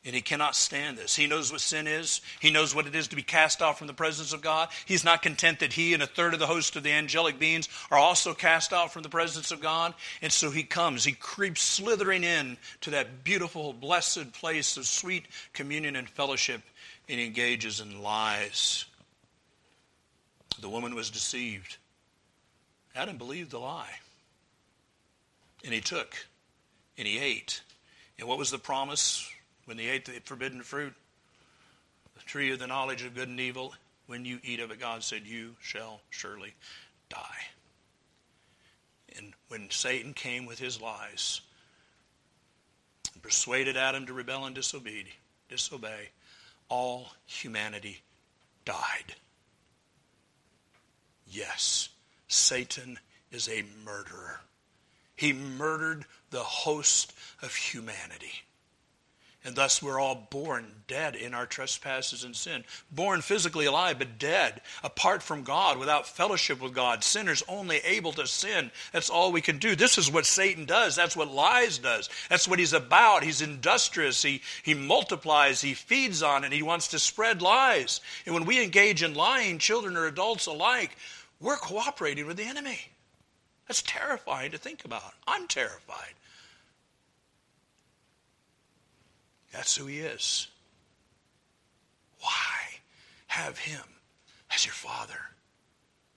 [0.04, 1.16] and he cannot stand this.
[1.16, 3.86] He knows what sin is, he knows what it is to be cast out from
[3.86, 4.68] the presence of God.
[4.86, 7.68] He's not content that he and a third of the host of the angelic beings
[7.90, 9.94] are also cast out from the presence of God.
[10.20, 15.26] And so he comes, he creeps slithering in to that beautiful, blessed place of sweet
[15.52, 16.62] communion and fellowship,
[17.08, 18.84] and he engages in lies.
[20.60, 21.78] The woman was deceived
[22.94, 23.98] Adam believed the lie.
[25.64, 26.14] And he took
[26.98, 27.62] and he ate.
[28.18, 29.28] And what was the promise
[29.64, 30.94] when he ate the forbidden fruit?
[32.14, 33.74] The tree of the knowledge of good and evil.
[34.06, 36.54] When you eat of it, God said, You shall surely
[37.08, 37.46] die.
[39.16, 41.40] And when Satan came with his lies
[43.14, 45.06] and persuaded Adam to rebel and disobey,
[45.48, 46.10] disobey,
[46.68, 48.00] all humanity
[48.64, 49.14] died.
[51.26, 51.88] Yes,
[52.28, 52.98] Satan
[53.30, 54.40] is a murderer.
[55.16, 58.42] He murdered the host of humanity.
[59.44, 62.62] And thus we're all born dead in our trespasses and sin.
[62.92, 67.02] Born physically alive, but dead, apart from God, without fellowship with God.
[67.02, 68.70] Sinners only able to sin.
[68.92, 69.74] That's all we can do.
[69.74, 70.94] This is what Satan does.
[70.94, 72.08] That's what lies does.
[72.28, 73.24] That's what he's about.
[73.24, 74.22] He's industrious.
[74.22, 75.60] He, he multiplies.
[75.60, 76.52] He feeds on it.
[76.52, 78.00] He wants to spread lies.
[78.26, 80.96] And when we engage in lying, children or adults alike,
[81.40, 82.78] we're cooperating with the enemy.
[83.72, 85.14] That's terrifying to think about.
[85.26, 86.12] I'm terrified.
[89.50, 90.48] That's who he is.
[92.20, 92.80] Why
[93.28, 93.80] have him
[94.54, 95.18] as your father?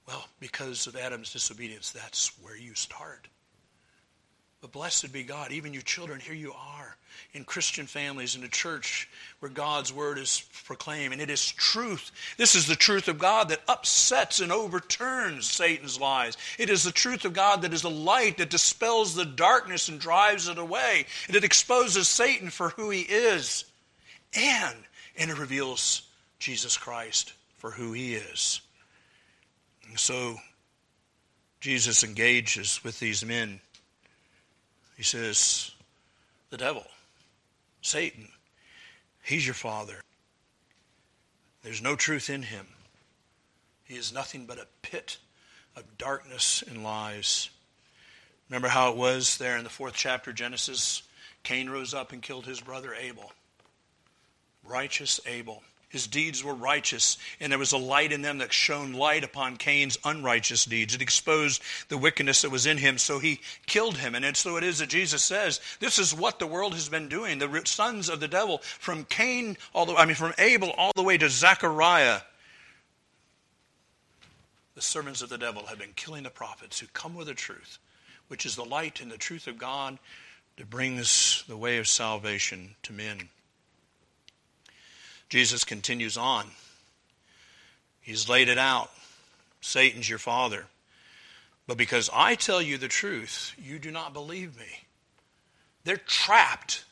[0.05, 3.29] Well, because of Adam's disobedience, that's where you start.
[4.59, 6.97] But blessed be God, even you children, here you are
[7.33, 9.09] in Christian families in a church
[9.39, 12.11] where God's word is proclaimed and it is truth.
[12.37, 16.37] This is the truth of God that upsets and overturns Satan's lies.
[16.57, 19.99] It is the truth of God that is the light that dispels the darkness and
[19.99, 21.05] drives it away.
[21.27, 23.65] And it exposes Satan for who he is.
[24.33, 24.77] And,
[25.17, 26.03] and it reveals
[26.39, 28.61] Jesus Christ for who he is.
[29.87, 30.37] And so
[31.61, 33.61] Jesus engages with these men
[34.95, 35.71] he says,
[36.49, 36.85] the devil,
[37.85, 38.29] Satan,
[39.23, 40.01] he's your father.
[41.61, 42.65] There's no truth in him.
[43.83, 45.19] He is nothing but a pit
[45.75, 47.51] of darkness and lies.
[48.49, 51.03] Remember how it was there in the fourth chapter Genesis?
[51.43, 53.31] Cain rose up and killed his brother Abel.
[54.63, 55.61] Righteous Abel.
[55.89, 59.55] His deeds were righteous, and there was a light in them that shone light upon
[59.55, 60.93] Cain's unrighteous deeds.
[60.93, 64.13] It exposed the wickedness that was in him, so he killed him.
[64.15, 67.39] And so it is that Jesus says, this is what the world has been doing.
[67.39, 71.03] The sons of the devil, from Cain, all the, I mean, from Abel all the
[71.03, 72.19] way to Zechariah,
[74.73, 77.79] the servants of the devil have been killing the prophets who come with the truth,
[78.27, 79.97] which is the light and the truth of God
[80.57, 83.29] that brings the way of salvation to men.
[85.29, 86.45] Jesus continues on.
[88.01, 88.91] He's laid it out.
[89.61, 90.65] Satan's your father.
[91.67, 94.85] But because I tell you the truth, you do not believe me.
[95.83, 96.85] They're trapped.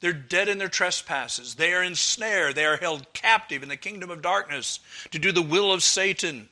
[0.00, 1.54] They're dead in their trespasses.
[1.54, 2.54] They are ensnared.
[2.54, 6.48] They are held captive in the kingdom of darkness to do the will of Satan.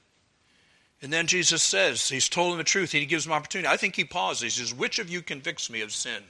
[1.01, 2.93] And then Jesus says, He's told them the truth.
[2.93, 3.69] He gives them opportunity.
[3.69, 4.57] I think he pauses.
[4.57, 6.23] He says, Which of you convicts me of sin?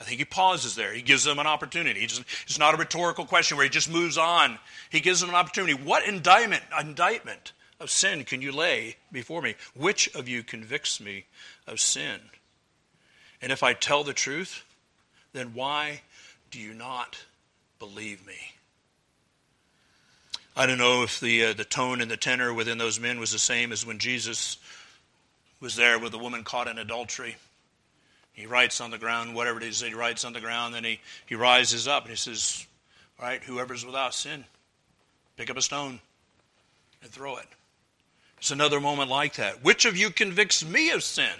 [0.00, 0.92] I think he pauses there.
[0.92, 2.06] He gives them an opportunity.
[2.06, 4.58] Just, it's not a rhetorical question where he just moves on.
[4.90, 5.74] He gives them an opportunity.
[5.74, 9.56] What indictment, indictment of sin can you lay before me?
[9.74, 11.24] Which of you convicts me
[11.66, 12.20] of sin?
[13.42, 14.64] And if I tell the truth,
[15.32, 16.02] then why
[16.50, 17.24] do you not
[17.78, 18.54] believe me?
[20.56, 23.30] I don't know if the, uh, the tone and the tenor within those men was
[23.30, 24.58] the same as when Jesus
[25.60, 27.36] was there with the woman caught in adultery.
[28.38, 30.84] He writes on the ground, whatever it is that he writes on the ground, then
[30.84, 32.68] he, he rises up and he says,
[33.18, 34.44] All right, whoever's without sin,
[35.36, 35.98] pick up a stone
[37.02, 37.46] and throw it.
[38.36, 39.64] It's another moment like that.
[39.64, 41.34] Which of you convicts me of sin?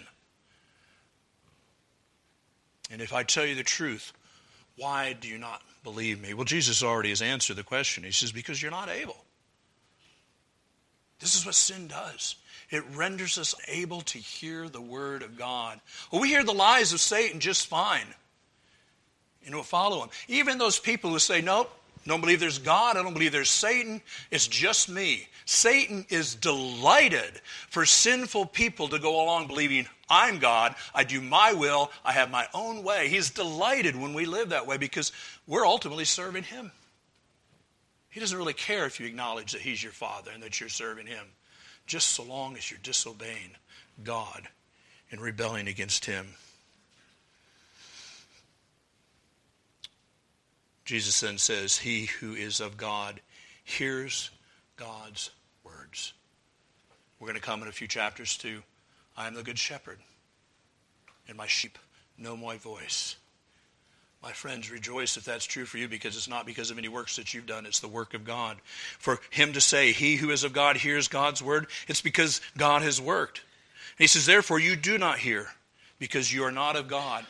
[2.91, 4.13] And if I tell you the truth,
[4.77, 6.35] why do you not believe me?
[6.35, 8.03] Well, Jesus already has answered the question.
[8.03, 9.25] He says, Because you're not able.
[11.21, 12.37] This is what sin does
[12.71, 15.81] it renders us able to hear the word of God.
[16.13, 18.07] Well, we hear the lies of Satan just fine.
[19.47, 20.11] And we'll follow him.
[20.29, 21.71] Even those people who say, nope,
[22.07, 22.97] don't believe there's God.
[22.97, 24.03] I don't believe there's Satan.
[24.31, 25.29] It's just me.
[25.47, 27.41] Satan is delighted
[27.71, 30.75] for sinful people to go along believing, I'm God.
[30.95, 31.91] I do my will.
[32.05, 33.09] I have my own way.
[33.09, 35.13] He's delighted when we live that way because
[35.47, 36.71] we're ultimately serving him.
[38.11, 41.07] He doesn't really care if you acknowledge that he's your father and that you're serving
[41.07, 41.27] him
[41.89, 43.57] just so long as you're disobeying
[44.05, 44.49] God
[45.11, 46.29] and rebelling against Him.
[50.85, 53.21] Jesus then says, He who is of God
[53.65, 54.31] hears
[54.77, 55.31] God's
[55.65, 56.13] words.
[57.19, 58.63] We're going to come in a few chapters to
[59.17, 59.99] I am the good shepherd,
[61.27, 61.79] and my sheep
[62.17, 63.17] know my voice.
[64.23, 67.17] My friends, rejoice if that's true for you because it's not because of any works
[67.17, 68.57] that you've done, it's the work of God.
[68.99, 72.83] For him to say, He who is of God hears God's word, it's because God
[72.83, 73.43] has worked.
[73.97, 75.49] he says, Therefore, you do not hear,
[76.01, 77.25] because you are not of God.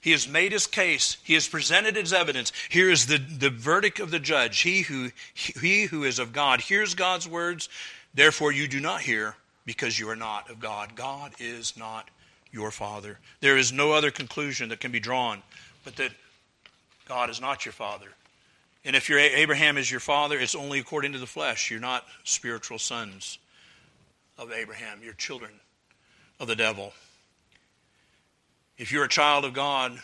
[0.00, 1.16] He has made his case.
[1.24, 2.52] He has presented his evidence.
[2.68, 4.60] Here is the, the verdict of the judge.
[4.60, 7.68] He who, he who is of God hears God's words.
[8.14, 9.34] Therefore, you do not hear
[9.66, 10.94] because you are not of God.
[10.94, 12.08] God is not
[12.52, 13.18] your father.
[13.40, 15.42] There is no other conclusion that can be drawn
[15.88, 16.12] but that
[17.08, 18.08] God is not your father.
[18.84, 21.70] And if your Abraham is your father, it's only according to the flesh.
[21.70, 23.38] You're not spiritual sons
[24.36, 25.00] of Abraham.
[25.02, 25.50] You're children
[26.38, 26.92] of the devil.
[28.76, 29.98] If you're a child of God,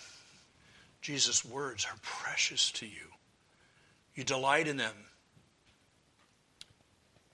[1.01, 3.13] Jesus' words are precious to you.
[4.15, 4.95] You delight in them.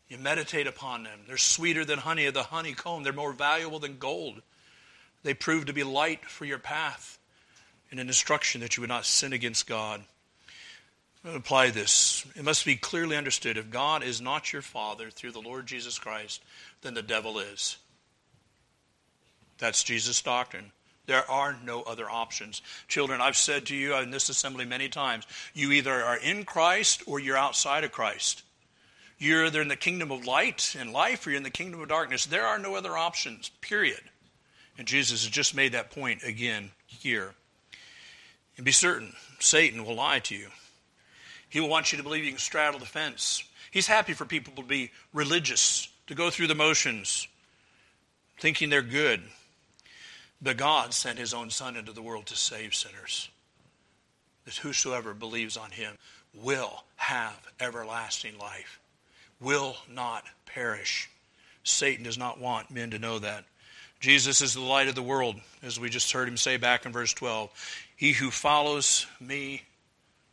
[0.09, 1.21] You meditate upon them.
[1.29, 3.05] They're sweeter than honey of the honeycomb.
[3.05, 4.43] They're more valuable than gold.
[5.23, 7.20] They prove to be light for your path
[7.91, 10.03] and an instruction that you would not sin against God.
[11.25, 12.25] Apply this.
[12.35, 15.99] It must be clearly understood if God is not your Father through the Lord Jesus
[15.99, 16.43] Christ,
[16.83, 17.77] then the devil is.
[19.59, 20.73] That's Jesus' doctrine.
[21.07, 22.63] There are no other options.
[22.89, 27.03] Children, I've said to you in this assembly many times you either are in Christ
[27.07, 28.43] or you're outside of Christ.
[29.19, 31.89] You're either in the kingdom of light and life or you're in the kingdom of
[31.89, 32.25] darkness.
[32.25, 34.01] There are no other options, period.
[34.79, 37.35] And Jesus has just made that point again here.
[38.61, 40.49] And be certain, Satan will lie to you.
[41.49, 43.43] He will want you to believe you can straddle the fence.
[43.71, 47.27] He's happy for people to be religious, to go through the motions,
[48.39, 49.23] thinking they're good.
[50.43, 53.31] But God sent his own Son into the world to save sinners.
[54.45, 55.97] That whosoever believes on him
[56.35, 58.79] will have everlasting life,
[59.41, 61.09] will not perish.
[61.65, 63.47] Satan does not want men to know that.
[64.01, 66.93] Jesus is the light of the world, as we just heard him say back in
[66.93, 67.51] verse 12.
[68.01, 69.61] He who follows me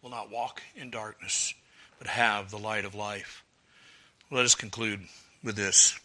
[0.01, 1.53] will not walk in darkness,
[1.97, 3.43] but have the light of life.
[4.31, 5.01] Let us conclude
[5.43, 5.99] with this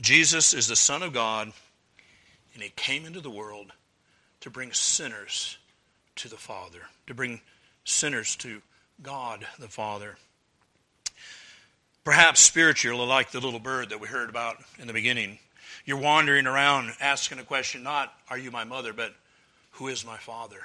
[0.00, 1.52] Jesus is the Son of God,
[2.54, 3.74] and he came into the world
[4.40, 5.58] to bring sinners
[6.16, 7.42] to the Father, to bring
[7.84, 8.62] sinners to
[9.02, 10.16] God the Father.
[12.02, 15.38] Perhaps spiritual, like the little bird that we heard about in the beginning.
[15.84, 19.14] You're wandering around asking a question, not, Are you my mother, but
[19.72, 20.60] Who is my father?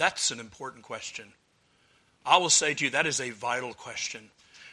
[0.00, 1.26] That's an important question.
[2.24, 4.30] I will say to you, that is a vital question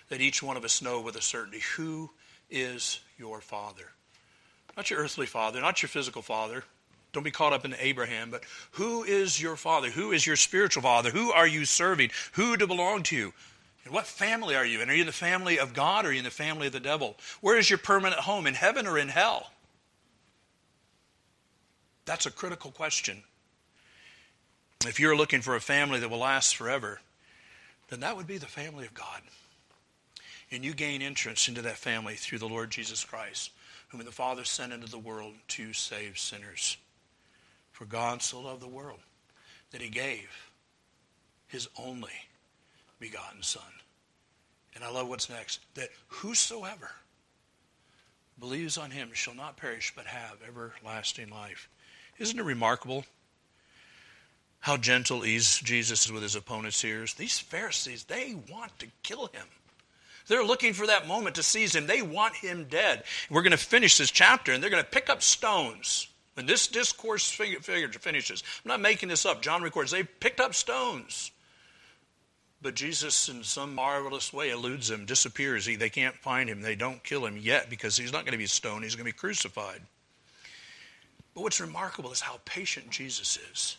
[0.08, 1.60] that each one of us know with a certainty.
[1.76, 2.12] Who
[2.50, 3.92] is your father?
[4.78, 6.64] Not your earthly father, not your physical father.
[7.12, 9.90] Don't be caught up in Abraham, but who is your father?
[9.90, 11.10] Who is your spiritual father?
[11.10, 12.12] Who are you serving?
[12.32, 13.34] Who to belong to?
[13.84, 14.90] And what family are you in?
[14.90, 16.80] Are you in the family of God or are you in the family of the
[16.80, 17.18] devil?
[17.42, 19.52] Where is your permanent home, in heaven or in hell?
[22.06, 23.24] That's a critical question.
[24.86, 27.00] If you're looking for a family that will last forever,
[27.90, 29.22] then that would be the family of God.
[30.52, 33.52] And you gain entrance into that family through the Lord Jesus Christ,
[33.90, 36.78] whom the Father sent into the world to save sinners.
[37.72, 39.00] For God so loved the world
[39.72, 40.30] that he gave
[41.48, 42.14] his only
[43.00, 43.64] begotten Son.
[44.76, 46.92] And I love what's next that whosoever
[48.40, 51.70] believes on him shall not perish but have everlasting life.
[52.20, 53.06] Isn't it remarkable
[54.60, 57.06] how gentle is Jesus with his opponents here?
[57.18, 59.46] These Pharisees, they want to kill him.
[60.28, 61.88] They're looking for that moment to seize him.
[61.88, 63.04] They want him dead.
[63.30, 66.10] We're going to finish this chapter, and they're going to pick up stones.
[66.34, 69.42] When this discourse finishes, I'm not making this up.
[69.42, 71.32] John records they picked up stones.
[72.62, 75.66] But Jesus, in some marvelous way, eludes them, disappears.
[75.66, 76.62] He, they can't find him.
[76.62, 78.84] They don't kill him yet because he's not going to be stoned.
[78.84, 79.82] He's going to be crucified.
[81.34, 83.78] But what's remarkable is how patient Jesus is.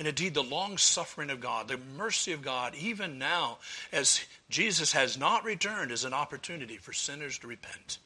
[0.00, 3.58] And indeed, the long suffering of God, the mercy of God, even now,
[3.92, 7.98] as Jesus has not returned, is an opportunity for sinners to repent.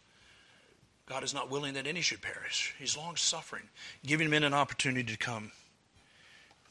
[1.07, 2.75] God is not willing that any should perish.
[2.81, 3.63] He's long suffering,
[4.05, 5.53] giving men an opportunity to come.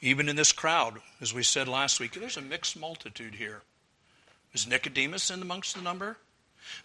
[0.01, 3.61] Even in this crowd, as we said last week, there's a mixed multitude here.
[4.51, 6.17] Is Nicodemus in amongst the number?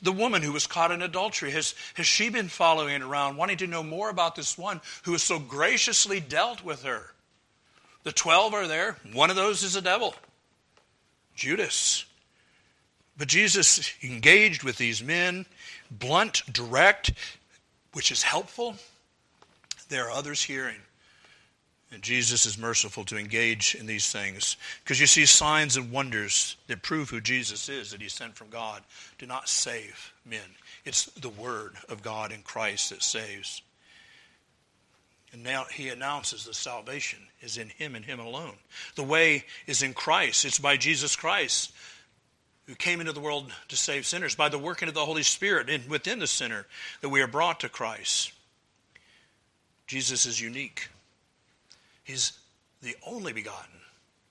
[0.00, 3.66] The woman who was caught in adultery, has, has she been following around, wanting to
[3.66, 7.14] know more about this one who has so graciously dealt with her?
[8.08, 8.96] The twelve are there.
[9.12, 10.14] One of those is a devil,
[11.34, 12.06] Judas.
[13.18, 15.44] But Jesus engaged with these men,
[15.90, 17.12] blunt, direct,
[17.92, 18.76] which is helpful.
[19.90, 20.78] There are others hearing.
[21.92, 24.56] And Jesus is merciful to engage in these things.
[24.82, 28.48] Because you see, signs and wonders that prove who Jesus is, that he sent from
[28.48, 28.80] God,
[29.18, 30.48] do not save men.
[30.86, 33.60] It's the Word of God in Christ that saves.
[35.30, 38.56] And now he announces the salvation is in him and him alone.
[38.94, 40.44] The way is in Christ.
[40.44, 41.72] It's by Jesus Christ
[42.66, 45.70] who came into the world to save sinners, by the working of the Holy Spirit
[45.70, 46.66] in, within the sinner
[47.00, 48.32] that we are brought to Christ.
[49.86, 50.88] Jesus is unique.
[52.04, 52.32] He's
[52.82, 53.80] the only begotten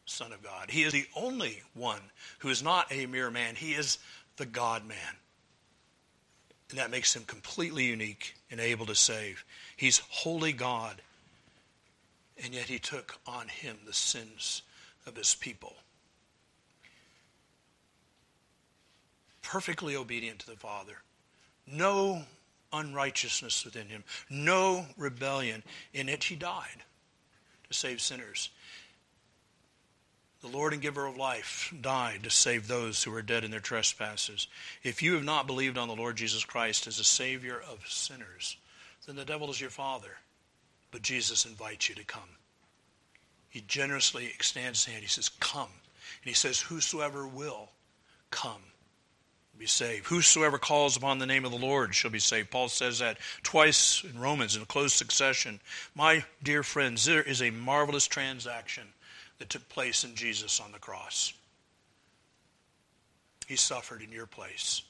[0.06, 0.70] Son of God.
[0.70, 2.02] He is the only one
[2.40, 3.56] who is not a mere man.
[3.56, 3.98] He is
[4.38, 4.98] the God man.
[6.70, 9.44] And that makes him completely unique and able to save.
[9.76, 11.02] He's holy God.
[12.44, 14.62] And yet he took on him the sins
[15.06, 15.76] of his people.
[19.42, 20.98] Perfectly obedient to the Father.
[21.66, 22.24] No
[22.74, 25.64] unrighteousness within him, no rebellion.
[25.94, 26.84] In it he died
[27.68, 28.50] to save sinners.
[30.42, 33.60] The Lord and giver of life died to save those who were dead in their
[33.60, 34.48] trespasses.
[34.84, 38.58] If you have not believed on the Lord Jesus Christ as a Savior of sinners,
[39.06, 40.18] then the devil is your father.
[40.98, 42.28] But Jesus invites you to come.
[43.50, 45.04] He generously extends his hand.
[45.04, 45.70] He says, Come.
[45.70, 47.70] And he says, Whosoever will,
[48.32, 48.64] come
[49.60, 50.08] be saved.
[50.08, 52.50] Whosoever calls upon the name of the Lord shall be saved.
[52.50, 55.60] Paul says that twice in Romans in close succession.
[55.94, 58.88] My dear friends, there is a marvelous transaction
[59.38, 61.32] that took place in Jesus on the cross.
[63.46, 64.82] He suffered in your place.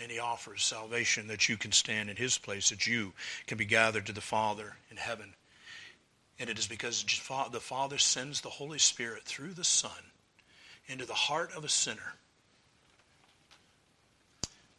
[0.00, 3.12] And he offers salvation that you can stand in his place, that you
[3.46, 5.34] can be gathered to the Father in heaven.
[6.38, 9.90] And it is because the Father sends the Holy Spirit through the Son
[10.86, 12.14] into the heart of a sinner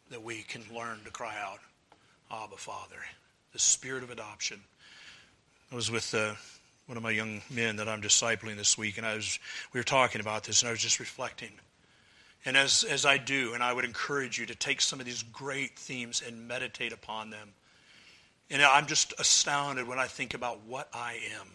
[0.09, 1.59] that we can learn to cry out,
[2.32, 2.95] Abba, Father.
[3.53, 4.59] The spirit of adoption.
[5.72, 6.34] I was with uh,
[6.86, 9.39] one of my young men that I'm discipling this week, and I was
[9.74, 11.51] we were talking about this, and I was just reflecting.
[12.46, 15.24] And as as I do, and I would encourage you to take some of these
[15.24, 17.50] great themes and meditate upon them.
[18.50, 21.48] And I'm just astounded when I think about what I am.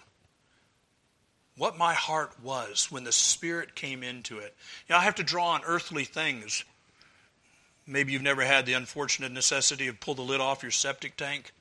[1.57, 4.55] What my heart was when the Spirit came into it.
[4.87, 6.65] You know, I have to draw on earthly things.
[7.87, 11.53] Maybe you've never had the unfortunate necessity of pull the lid off your septic tank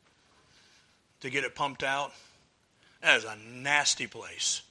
[1.22, 2.14] to get it pumped out.
[3.02, 4.62] That is a nasty place.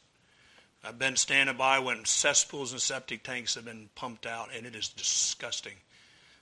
[0.83, 4.75] I've been standing by when cesspools and septic tanks have been pumped out, and it
[4.75, 5.75] is disgusting.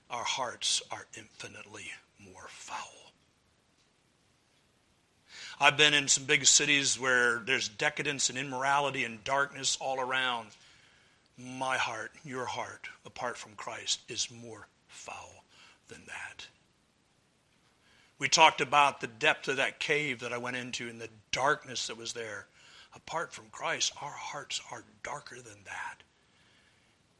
[0.09, 3.11] Our hearts are infinitely more foul.
[5.59, 10.47] I've been in some big cities where there's decadence and immorality and darkness all around.
[11.37, 15.43] My heart, your heart, apart from Christ, is more foul
[15.89, 16.47] than that.
[18.19, 21.87] We talked about the depth of that cave that I went into and the darkness
[21.87, 22.47] that was there.
[22.95, 26.03] Apart from Christ, our hearts are darker than that.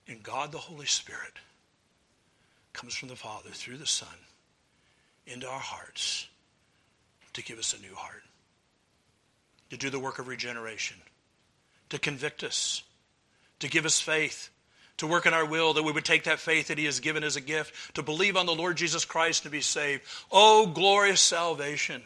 [0.07, 1.34] And God, the Holy Spirit,
[2.74, 4.07] comes from the Father through the Son
[5.28, 6.28] into our hearts
[7.34, 8.24] to give us a new heart,
[9.70, 10.97] to do the work of regeneration,
[11.89, 12.84] to convict us,
[13.59, 14.49] to give us faith,
[14.97, 17.24] to work in our will, that we would take that faith that He has given
[17.24, 20.03] as a gift, to believe on the Lord Jesus Christ to be saved.
[20.32, 22.01] Oh, glorious salvation!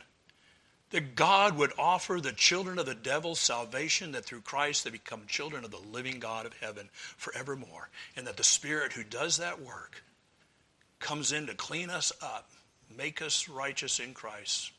[0.93, 5.23] That God would offer the children of the devil salvation, that through Christ they become
[5.27, 7.89] children of the living God of heaven forevermore.
[8.15, 10.03] And that the Spirit who does that work
[10.99, 12.51] comes in to clean us up,
[12.95, 14.71] make us righteous in Christ.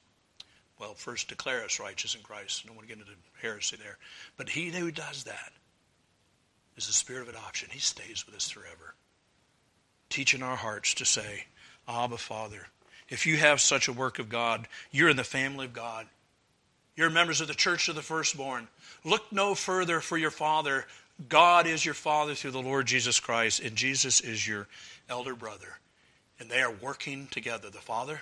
[0.78, 2.62] Well, first declare us righteous in Christ.
[2.62, 3.98] I don't want to get into heresy there.
[4.36, 5.50] But he who does that
[6.76, 7.70] is the spirit of adoption.
[7.72, 8.94] He stays with us forever.
[10.10, 11.46] Teaching our hearts to say,
[11.88, 12.68] Abba, Father.
[13.08, 16.06] If you have such a work of God, you're in the family of God.
[16.96, 18.68] You're members of the church of the firstborn.
[19.04, 20.86] Look no further for your father.
[21.28, 24.68] God is your father through the Lord Jesus Christ, and Jesus is your
[25.08, 25.78] elder brother.
[26.38, 28.20] And they are working together the Father,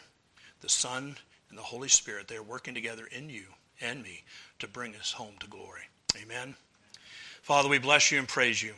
[0.61, 1.17] the Son,
[1.49, 2.29] and the Holy Spirit.
[2.29, 3.45] They are working together in you
[3.81, 4.25] and me
[4.59, 5.83] to bring us home to glory.
[6.21, 6.55] Amen.
[7.43, 8.75] Father, we bless you and praise you.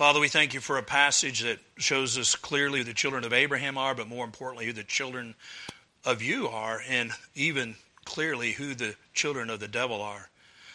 [0.00, 3.34] Father, we thank you for a passage that shows us clearly who the children of
[3.34, 5.34] Abraham are, but more importantly, who the children
[6.06, 7.76] of you are, and even
[8.06, 10.30] clearly who the children of the devil are.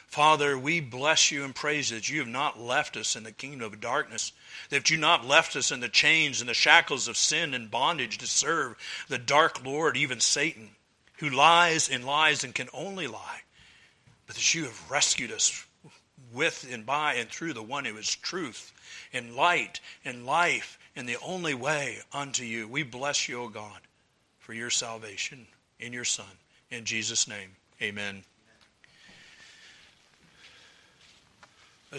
[0.06, 3.64] Father, we bless you and praise that you have not left us in the kingdom
[3.64, 4.32] of darkness,
[4.70, 8.20] that you not left us in the chains and the shackles of sin and bondage
[8.20, 8.76] to serve
[9.08, 10.70] the dark Lord, even Satan,
[11.18, 13.42] who lies and lies and can only lie,
[14.28, 15.65] but that you have rescued us
[16.36, 18.74] with and by and through the one who is truth
[19.14, 22.68] and light and life and the only way unto you.
[22.68, 23.80] We bless you, O God,
[24.40, 25.48] for your salvation
[25.80, 26.26] in your Son.
[26.70, 27.50] In Jesus' name,
[27.82, 28.24] amen.